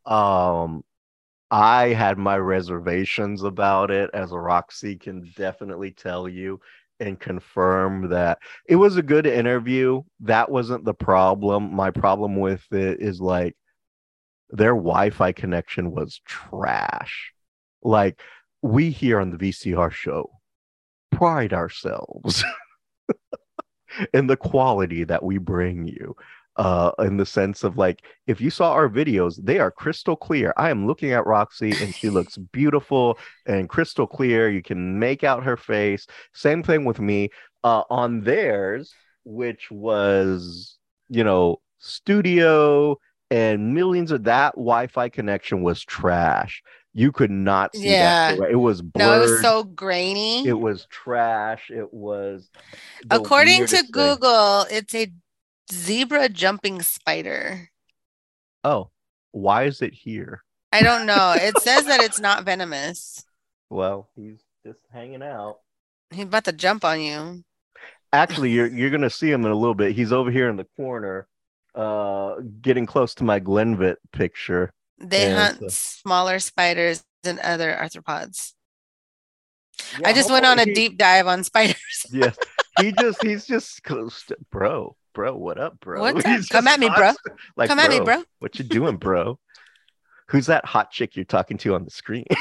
[0.06, 0.84] Um,
[1.52, 6.60] I had my reservations about it, as Roxy can definitely tell you
[7.00, 10.02] and confirm that it was a good interview.
[10.22, 11.76] That wasn't the problem.
[11.76, 13.56] My problem with it is like
[14.50, 17.34] their Wi-Fi connection was trash.
[17.84, 18.22] Like
[18.62, 20.32] we here on the VCR show
[21.12, 22.44] pride ourselves
[24.14, 26.16] in the quality that we bring you
[26.58, 30.54] uh in the sense of like if you saw our videos they are crystal clear.
[30.56, 34.50] I am looking at roxy and she looks beautiful and crystal clear.
[34.50, 36.06] You can make out her face.
[36.34, 37.30] Same thing with me
[37.64, 38.94] uh on theirs
[39.26, 40.78] which was
[41.10, 42.98] you know studio
[43.32, 46.62] and millions of that wi-fi connection was trash
[46.94, 48.36] You could not see Yeah.
[48.36, 48.50] that.
[48.52, 49.08] It was blurred.
[49.08, 50.48] No, it was so grainy.
[50.48, 51.72] It was trash.
[51.72, 52.50] It was.
[53.10, 53.92] According to weirdest thing.
[53.92, 55.12] Google, it's a
[55.72, 57.70] zebra jumping spider.
[58.64, 58.92] Oh,
[59.32, 60.44] why is it here?
[60.72, 61.34] I don't know.
[61.36, 63.26] It says that it's not venomous.
[63.70, 65.60] Well, he's just hanging out.
[66.12, 67.44] He's about to jump on you.
[68.12, 69.94] Actually, you're you're gonna see him in a little bit.
[69.96, 71.28] He's over here in the corner,
[71.74, 74.72] uh, getting close to my Glenvit picture.
[75.04, 78.54] They Yeah, hunt so- smaller spiders than other arthropods.
[80.00, 81.78] Yeah, I just went on a he- deep dive on spiders.
[82.12, 82.38] Yes,
[82.80, 85.36] he just he's just close to- bro, bro.
[85.36, 86.02] What up, bro?
[86.02, 86.42] What's up?
[86.50, 87.12] Come at me, bro.
[87.56, 88.24] Like, Come at me, bro.
[88.40, 89.40] What you doing, bro?
[90.30, 92.26] Who's that hot chick you're talking to on the screen?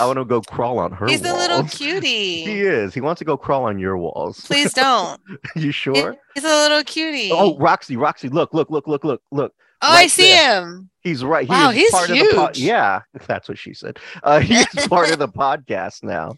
[0.00, 1.06] I want to go crawl on her.
[1.06, 2.42] He's a little cutie.
[2.44, 2.92] He is.
[2.92, 4.40] He wants to go crawl on your walls.
[4.40, 5.20] Please don't.
[5.54, 6.16] you sure?
[6.34, 7.30] He's a little cutie.
[7.32, 9.52] Oh, Roxy, Roxy, look, look, look, look, look, look.
[9.82, 10.60] Oh, I see there.
[10.62, 10.90] him.
[11.00, 11.46] He's right.
[11.46, 12.66] He Wow, he's part Of the pod- huge.
[12.66, 13.98] yeah, that's what she said.
[14.22, 16.34] Uh, he's part of the podcast now.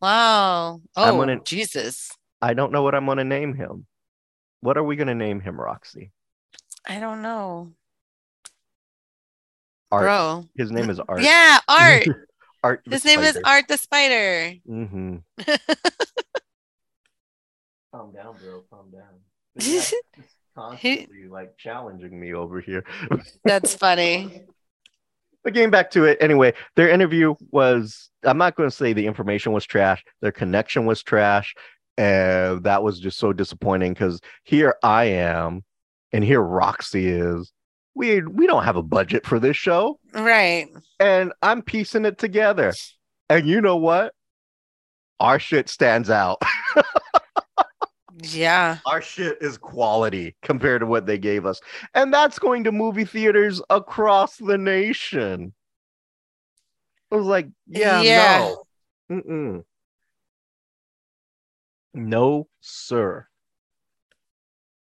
[0.00, 0.80] Wow.
[0.96, 2.10] I'm Oh, gonna- Jesus.
[2.40, 3.86] I don't know what I'm going to name him.
[4.60, 6.12] What are we going to name him, Roxy?
[6.86, 7.72] I don't know.
[9.90, 10.02] Art.
[10.04, 10.44] Bro.
[10.56, 11.22] His name is Art.
[11.22, 12.04] Yeah, Art.
[12.62, 12.82] Art.
[12.84, 13.38] the His name is.
[13.44, 14.54] Art the Spider.
[14.68, 15.16] Mm-hmm.
[17.92, 18.62] calm down, bro.
[18.70, 19.20] Calm down.
[20.56, 22.84] Guy's like challenging me over here.
[23.44, 24.42] That's funny.
[25.42, 29.06] But getting back to it anyway, their interview was I'm not going to say the
[29.06, 31.54] information was trash, their connection was trash.
[31.96, 35.62] And that was just so disappointing because here I am
[36.12, 37.52] and here Roxy is.
[37.94, 40.00] We we don't have a budget for this show.
[40.12, 40.66] Right.
[40.98, 42.72] And I'm piecing it together.
[43.28, 44.12] And you know what?
[45.20, 46.42] Our shit stands out.
[48.22, 48.78] Yeah.
[48.86, 51.60] Our shit is quality compared to what they gave us.
[51.94, 55.52] And that's going to movie theaters across the nation.
[57.10, 58.54] I was like, yeah, Yeah.
[59.10, 59.18] no.
[59.18, 59.64] Mm-mm.
[61.94, 63.26] No, sir.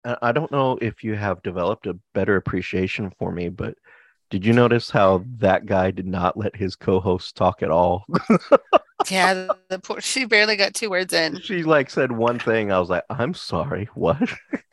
[0.04, 3.76] I I don't know if you have developed a better appreciation for me, but
[4.30, 8.04] did you notice how that guy did not let his co-host talk at all?
[9.10, 9.48] Yeah.
[9.68, 11.40] The poor, she barely got two words in.
[11.40, 12.72] she like said one thing.
[12.72, 14.32] I was like, I'm sorry, what?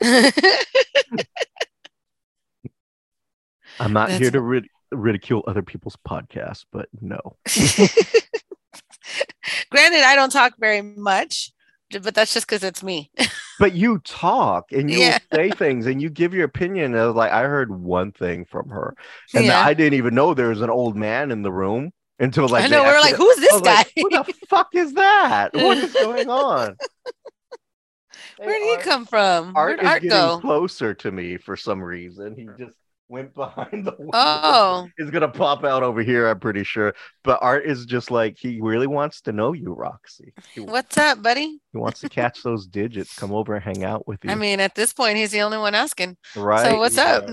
[3.80, 7.18] I'm not That's- here to rid- ridicule other people's podcasts, but no.
[9.70, 11.50] Granted, I don't talk very much,
[12.02, 13.10] but that's just because it's me.
[13.58, 15.18] But you talk and you Yeah.
[15.32, 16.94] say things and you give your opinion.
[16.94, 18.96] And I was like, I heard one thing from her,
[19.36, 19.60] and Yeah.
[19.64, 21.92] I didn't even know there was an old man in the room
[22.22, 22.82] until like I know.
[22.84, 23.74] We're like, who's this guy?
[23.76, 25.50] like, Who the fuck is that?
[25.52, 26.76] What is going on?
[28.38, 29.52] Where did he come from?
[29.56, 30.38] Art Where'd is Art getting go?
[30.40, 32.34] closer to me for some reason.
[32.36, 32.76] He just
[33.08, 34.10] went behind the wall.
[34.14, 36.94] Oh, he's gonna pop out over here, I'm pretty sure.
[37.24, 40.32] But Art is just like he really wants to know you, Roxy.
[40.54, 41.60] He, what's up, buddy?
[41.72, 44.30] he wants to catch those digits, come over and hang out with you.
[44.30, 46.16] I mean, at this point, he's the only one asking.
[46.34, 46.68] right?
[46.70, 47.28] So what's up?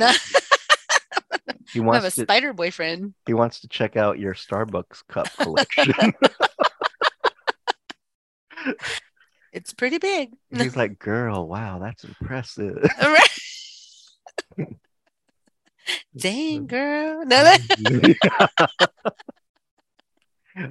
[1.74, 1.82] Yeah.
[1.82, 3.14] I He have a wants to spider boyfriend.
[3.26, 5.94] he wants to check out your Starbucks cup collection.
[9.52, 10.32] It's pretty big.
[10.52, 12.78] He's like, girl, wow, that's impressive.
[13.02, 13.30] Right.
[16.18, 17.26] Dang, girl.
[17.26, 18.16] No, that-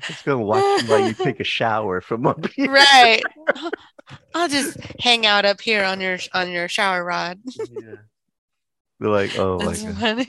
[0.01, 2.71] Just gonna watch while you take a shower from up here.
[2.71, 3.23] right.
[4.35, 7.41] I'll just hang out up here on your on your shower rod.
[7.47, 7.95] Yeah.
[9.01, 10.27] They're like, oh my That's god.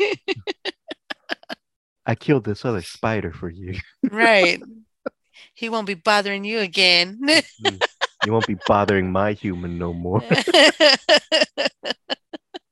[2.06, 3.80] I killed this other spider for you.
[4.10, 4.62] right.
[5.54, 7.18] He won't be bothering you again.
[7.22, 7.76] Mm-hmm.
[8.26, 10.22] You won't be bothering my human no more.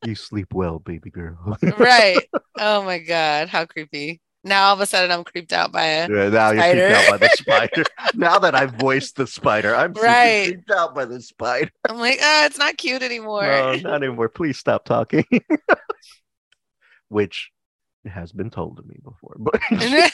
[0.03, 1.57] You sleep well, baby girl.
[1.77, 2.23] right.
[2.59, 4.19] Oh my god, how creepy.
[4.43, 7.07] Now all of a sudden I'm creeped out by a Yeah, now you're creeped out
[7.09, 7.83] by the spider.
[8.13, 10.45] now that I've voiced the spider, I'm Right.
[10.45, 11.71] creeped out by the spider.
[11.89, 13.43] I'm like, oh, it's not cute anymore.
[13.43, 14.29] No, not anymore.
[14.29, 15.25] Please stop talking.
[17.09, 17.51] Which
[18.05, 19.35] has been told to me before.
[19.37, 19.59] But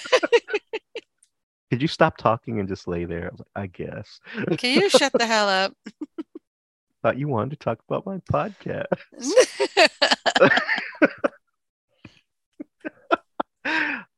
[1.70, 3.26] could you stop talking and just lay there?
[3.26, 4.20] I was like, I guess.
[4.58, 5.74] Can you shut the hell up?
[7.04, 8.88] Thought you wanted to talk about my podcast.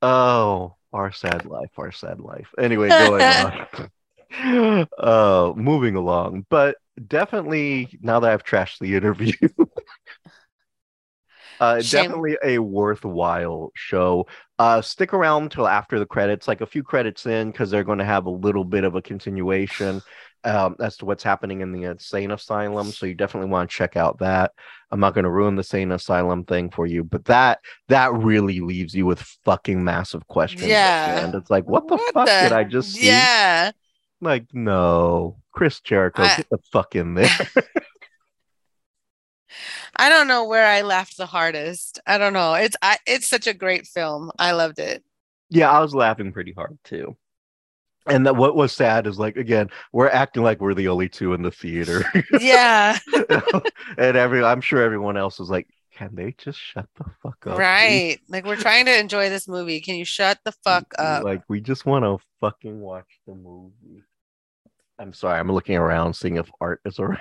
[0.05, 2.49] Oh, our sad life, our sad life.
[2.57, 3.89] Anyway, going on.
[4.97, 6.75] Uh, moving along, but
[7.07, 9.31] definitely now that I've trashed the interview,
[11.61, 12.03] uh, Shame.
[12.03, 14.27] definitely a worthwhile show.
[14.59, 17.99] Uh, stick around till after the credits, like a few credits in, because they're going
[17.99, 20.01] to have a little bit of a continuation.
[20.45, 22.87] Um, as to what's happening in the insane asylum.
[22.91, 24.51] So you definitely want to check out that.
[24.91, 28.59] I'm not going to ruin the insane asylum thing for you, but that that really
[28.61, 30.67] leaves you with fucking massive questions.
[30.67, 31.25] Yeah.
[31.25, 33.07] and it's like, what the What fuck the- did I just see?
[33.07, 33.71] Yeah.
[34.21, 37.29] Like, no, Chris Jericho, I- get the fuck in there.
[39.97, 41.99] I don't know where I laughed the hardest.
[42.05, 42.53] I don't know.
[42.55, 44.31] It's I it's such a great film.
[44.37, 45.03] I loved it.
[45.49, 47.15] yeah, I was laughing pretty hard too.
[48.07, 51.33] And that what was sad is like again, we're acting like we're the only two
[51.33, 52.03] in the theater.
[52.39, 52.97] Yeah.
[53.97, 57.55] and every I'm sure everyone else is like, can they just shut the fuck up?
[57.55, 58.19] please?" right.
[58.27, 59.79] Like we're trying to enjoy this movie.
[59.79, 61.23] Can you shut the fuck up?
[61.23, 64.03] Like we just want to fucking watch the movie.
[64.99, 67.19] I'm sorry, I'm looking around seeing if Art is around.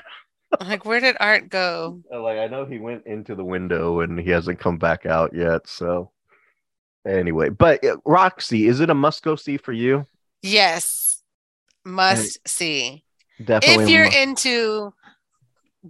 [0.60, 2.00] Like where did Art go?
[2.12, 5.66] Like I know he went into the window and he hasn't come back out yet.
[5.66, 6.12] So
[7.06, 10.06] anyway, but uh, Roxy, is it a must go see for you?
[10.44, 11.22] Yes.
[11.84, 13.04] Must see.
[13.42, 13.84] Definitely.
[13.84, 14.94] if you're mu- into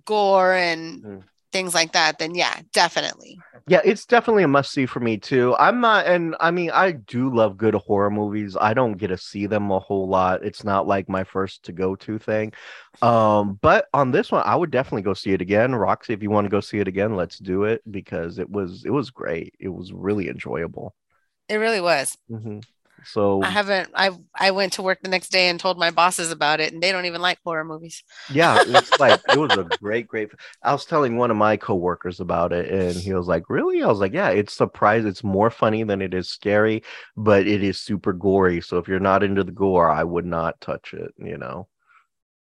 [0.04, 1.22] gore and Mm.
[1.52, 3.38] things like that, then yeah, definitely.
[3.68, 5.54] yeah, it's definitely a must see for me too.
[5.58, 8.56] I'm not, and I mean, I do love good horror movies.
[8.60, 10.44] I don't get to see them a whole lot.
[10.44, 12.52] It's not like my first to go to thing.
[13.02, 15.74] Um, but on this one, I would definitely go see it again.
[15.74, 18.84] Roxy, if you want to go see it again, let's do it because it was
[18.84, 19.54] it was great.
[19.60, 20.94] It was really enjoyable.
[21.48, 22.16] It really was.
[22.30, 22.64] Mhm.
[23.04, 26.30] So I haven't I I went to work the next day and told my bosses
[26.30, 28.02] about it and they don't even like horror movies.
[28.26, 30.30] yeah, it's like it was a great, great.
[30.62, 33.86] I was telling one of my coworkers about it, and he was like, "Really?" I
[33.86, 35.06] was like, "Yeah, it's surprised.
[35.06, 36.82] It's more funny than it is scary,
[37.16, 38.60] but it is super gory.
[38.62, 41.12] So if you're not into the gore, I would not touch it.
[41.18, 41.68] You know."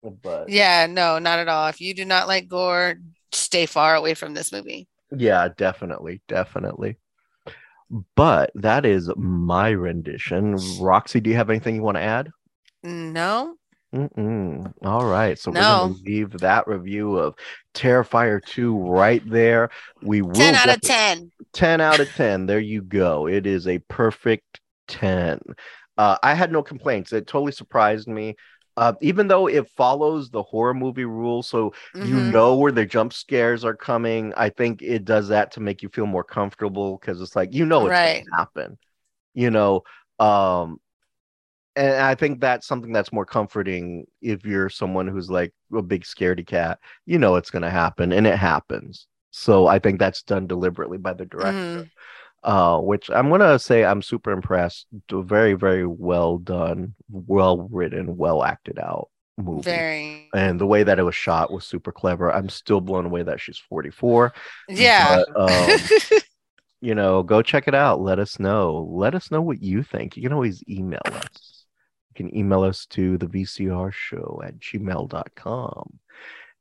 [0.04, 1.68] But Yeah, no, not at all.
[1.68, 2.96] If you do not like gore,
[3.32, 4.88] stay far away from this movie.
[5.12, 6.98] yeah, definitely, definitely.
[8.16, 10.58] But that is my rendition.
[10.80, 12.32] Roxy, do you have anything you want to add?
[12.84, 13.56] No.
[13.94, 14.72] Mm-mm.
[14.84, 17.36] All right, so we're gonna leave that review of
[17.74, 19.70] Terrifier 2 right there.
[20.02, 21.32] We will 10 out of 10.
[21.52, 22.46] 10 out of 10.
[22.46, 23.28] There you go.
[23.28, 25.40] It is a perfect 10.
[25.98, 27.12] Uh, I had no complaints.
[27.12, 28.36] It totally surprised me.
[28.78, 32.32] Uh, even though it follows the horror movie rules, so you Mhm.
[32.32, 34.34] know where the jump scares are coming.
[34.38, 37.66] I think it does that to make you feel more comfortable because it's like you
[37.66, 38.24] know it's Right.
[38.24, 38.78] gonna happen.
[39.36, 39.84] You know,
[40.20, 40.80] um,
[41.76, 46.04] and I think that's something that's more comforting if you're someone who's like a big
[46.04, 46.80] scaredy cat.
[47.06, 49.08] You know it's gonna happen, and it happens.
[49.32, 51.92] So I think that's done deliberately by the director Mhm.
[52.44, 54.88] Uh, which I'm gonna say I'm super impressed.
[55.12, 59.10] Very, very well done, well written, well acted out
[59.42, 59.62] movie.
[59.62, 60.30] Very.
[60.34, 62.32] And the way that it was shot was super clever.
[62.32, 64.34] I'm still blown away that she's 44.
[64.70, 65.24] Yeah.
[65.34, 65.80] But, um,
[66.82, 68.02] you know, go check it out.
[68.02, 68.88] Let us know.
[68.92, 70.16] Let us know what you think.
[70.16, 71.66] You can always email us.
[72.10, 76.00] You can email us to the VCR show at gmail.com.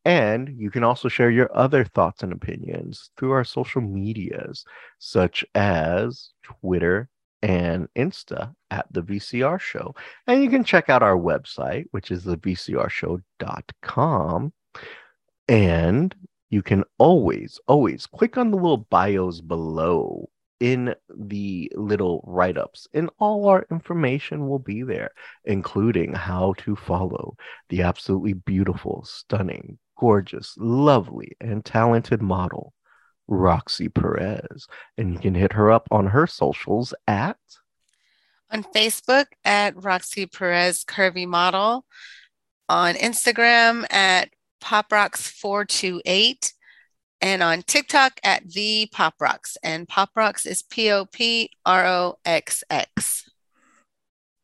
[0.05, 4.65] And you can also share your other thoughts and opinions through our social medias,
[4.99, 7.09] such as Twitter
[7.43, 9.95] and Insta at the VCR show.
[10.27, 14.53] And you can check out our website, which is the VCRshow.com.
[15.49, 16.15] And
[16.51, 20.29] you can always, always click on the little bios below
[20.61, 25.11] in the little write ups, and all our information will be there,
[25.47, 27.35] including how to follow
[27.71, 32.73] the absolutely beautiful, stunning, gorgeous, lovely, and talented model,
[33.29, 34.67] Roxy Perez.
[34.97, 37.37] And you can hit her up on her socials at
[38.51, 41.85] on Facebook at Roxy Perez Curvy Model,
[42.69, 44.31] on Instagram at
[44.63, 46.53] PopRocks428,
[47.21, 49.57] and on TikTok at the Pop Rocks.
[49.63, 53.31] And Pop Rocks is P O P R O X X.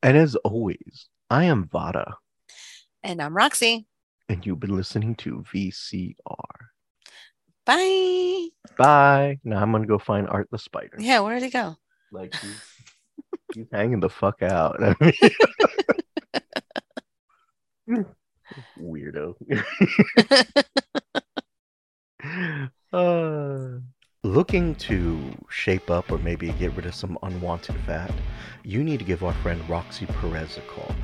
[0.02, 2.16] And as always, I am Vada,
[3.02, 3.86] And I'm Roxy.
[4.28, 6.14] And you've been listening to VCR.
[7.64, 8.48] Bye.
[8.76, 9.38] Bye.
[9.44, 10.96] Now I'm gonna go find Art the Spider.
[10.98, 11.76] Yeah, where did he go?
[12.12, 12.62] Like he's,
[13.54, 14.80] he's hanging the fuck out.
[18.78, 19.34] Weirdo.
[22.92, 23.80] Uh,
[24.26, 25.18] looking to
[25.48, 28.12] shape up or maybe get rid of some unwanted fat?
[28.64, 30.94] You need to give our friend Roxy Perez a call.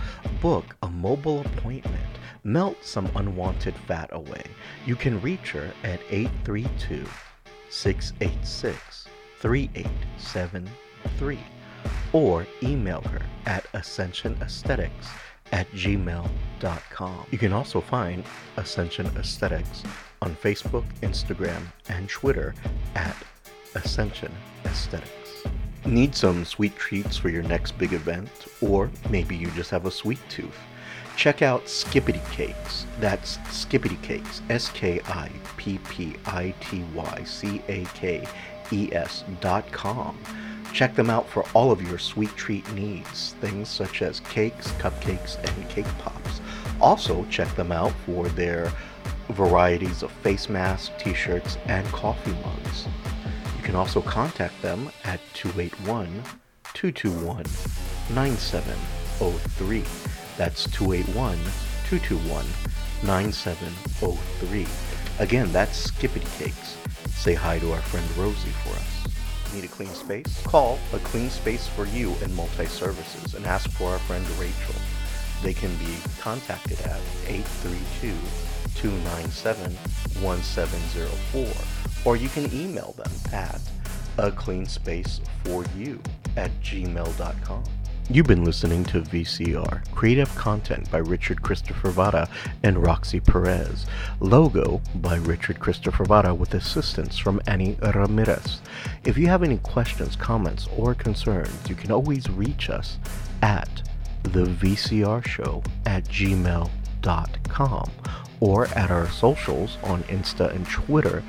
[0.40, 2.02] Book a mobile appointment.
[2.44, 4.42] Melt some unwanted fat away.
[4.84, 7.06] You can reach her at 832
[7.68, 9.06] 686
[9.38, 11.38] 3873
[12.12, 15.06] or email her at ascensionaesthetics
[15.52, 17.26] at gmail.com.
[17.30, 18.24] You can also find
[18.56, 19.84] Ascension Aesthetics
[20.22, 22.54] on Facebook, Instagram, and Twitter
[22.94, 23.16] at
[23.74, 24.32] Ascension
[24.64, 25.44] Aesthetics.
[25.84, 28.30] Need some sweet treats for your next big event?
[28.62, 30.58] Or maybe you just have a sweet tooth?
[31.16, 32.86] check out Skippity Cakes.
[33.00, 38.26] That's Skippity Cakes, S K I P P I T Y C A K
[38.70, 40.18] E S dot com.
[40.72, 45.36] Check them out for all of your sweet treat needs, things such as cakes, cupcakes,
[45.36, 46.40] and cake pops.
[46.80, 48.72] Also, check them out for their
[49.32, 52.86] varieties of face masks, t shirts, and coffee mugs.
[53.56, 56.22] You can also contact them at 281
[56.74, 57.44] 221
[58.14, 59.84] 9703.
[60.36, 61.38] That's 281
[61.88, 62.46] 221
[63.04, 64.66] 9703.
[65.18, 66.76] Again, that's Skippity Cakes.
[67.08, 69.54] Say hi to our friend Rosie for us.
[69.54, 70.42] Need a clean space?
[70.44, 74.74] Call a clean space for you in multi services and ask for our friend Rachel.
[75.42, 78.14] They can be contacted at 832
[78.76, 79.72] 297
[80.22, 83.60] 1704 or you can email them at
[84.18, 86.00] a clean space for you
[86.36, 87.64] at gmail.com.
[88.10, 92.28] You've been listening to VCR, creative content by Richard Christopher Vada
[92.62, 93.86] and Roxy Perez,
[94.20, 98.60] logo by Richard Christopher Vada with assistance from Annie Ramirez.
[99.04, 102.98] If you have any questions, comments, or concerns, you can always reach us
[103.40, 103.82] at
[104.22, 107.90] the VCR show at gmail.com
[108.40, 111.22] or at our socials on Insta and Twitter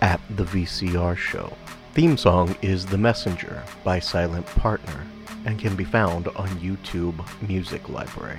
[0.00, 1.52] at the VCR show.
[1.92, 5.06] Theme song is The Messenger by Silent Partner
[5.44, 7.14] and can be found on YouTube
[7.46, 8.38] Music Library.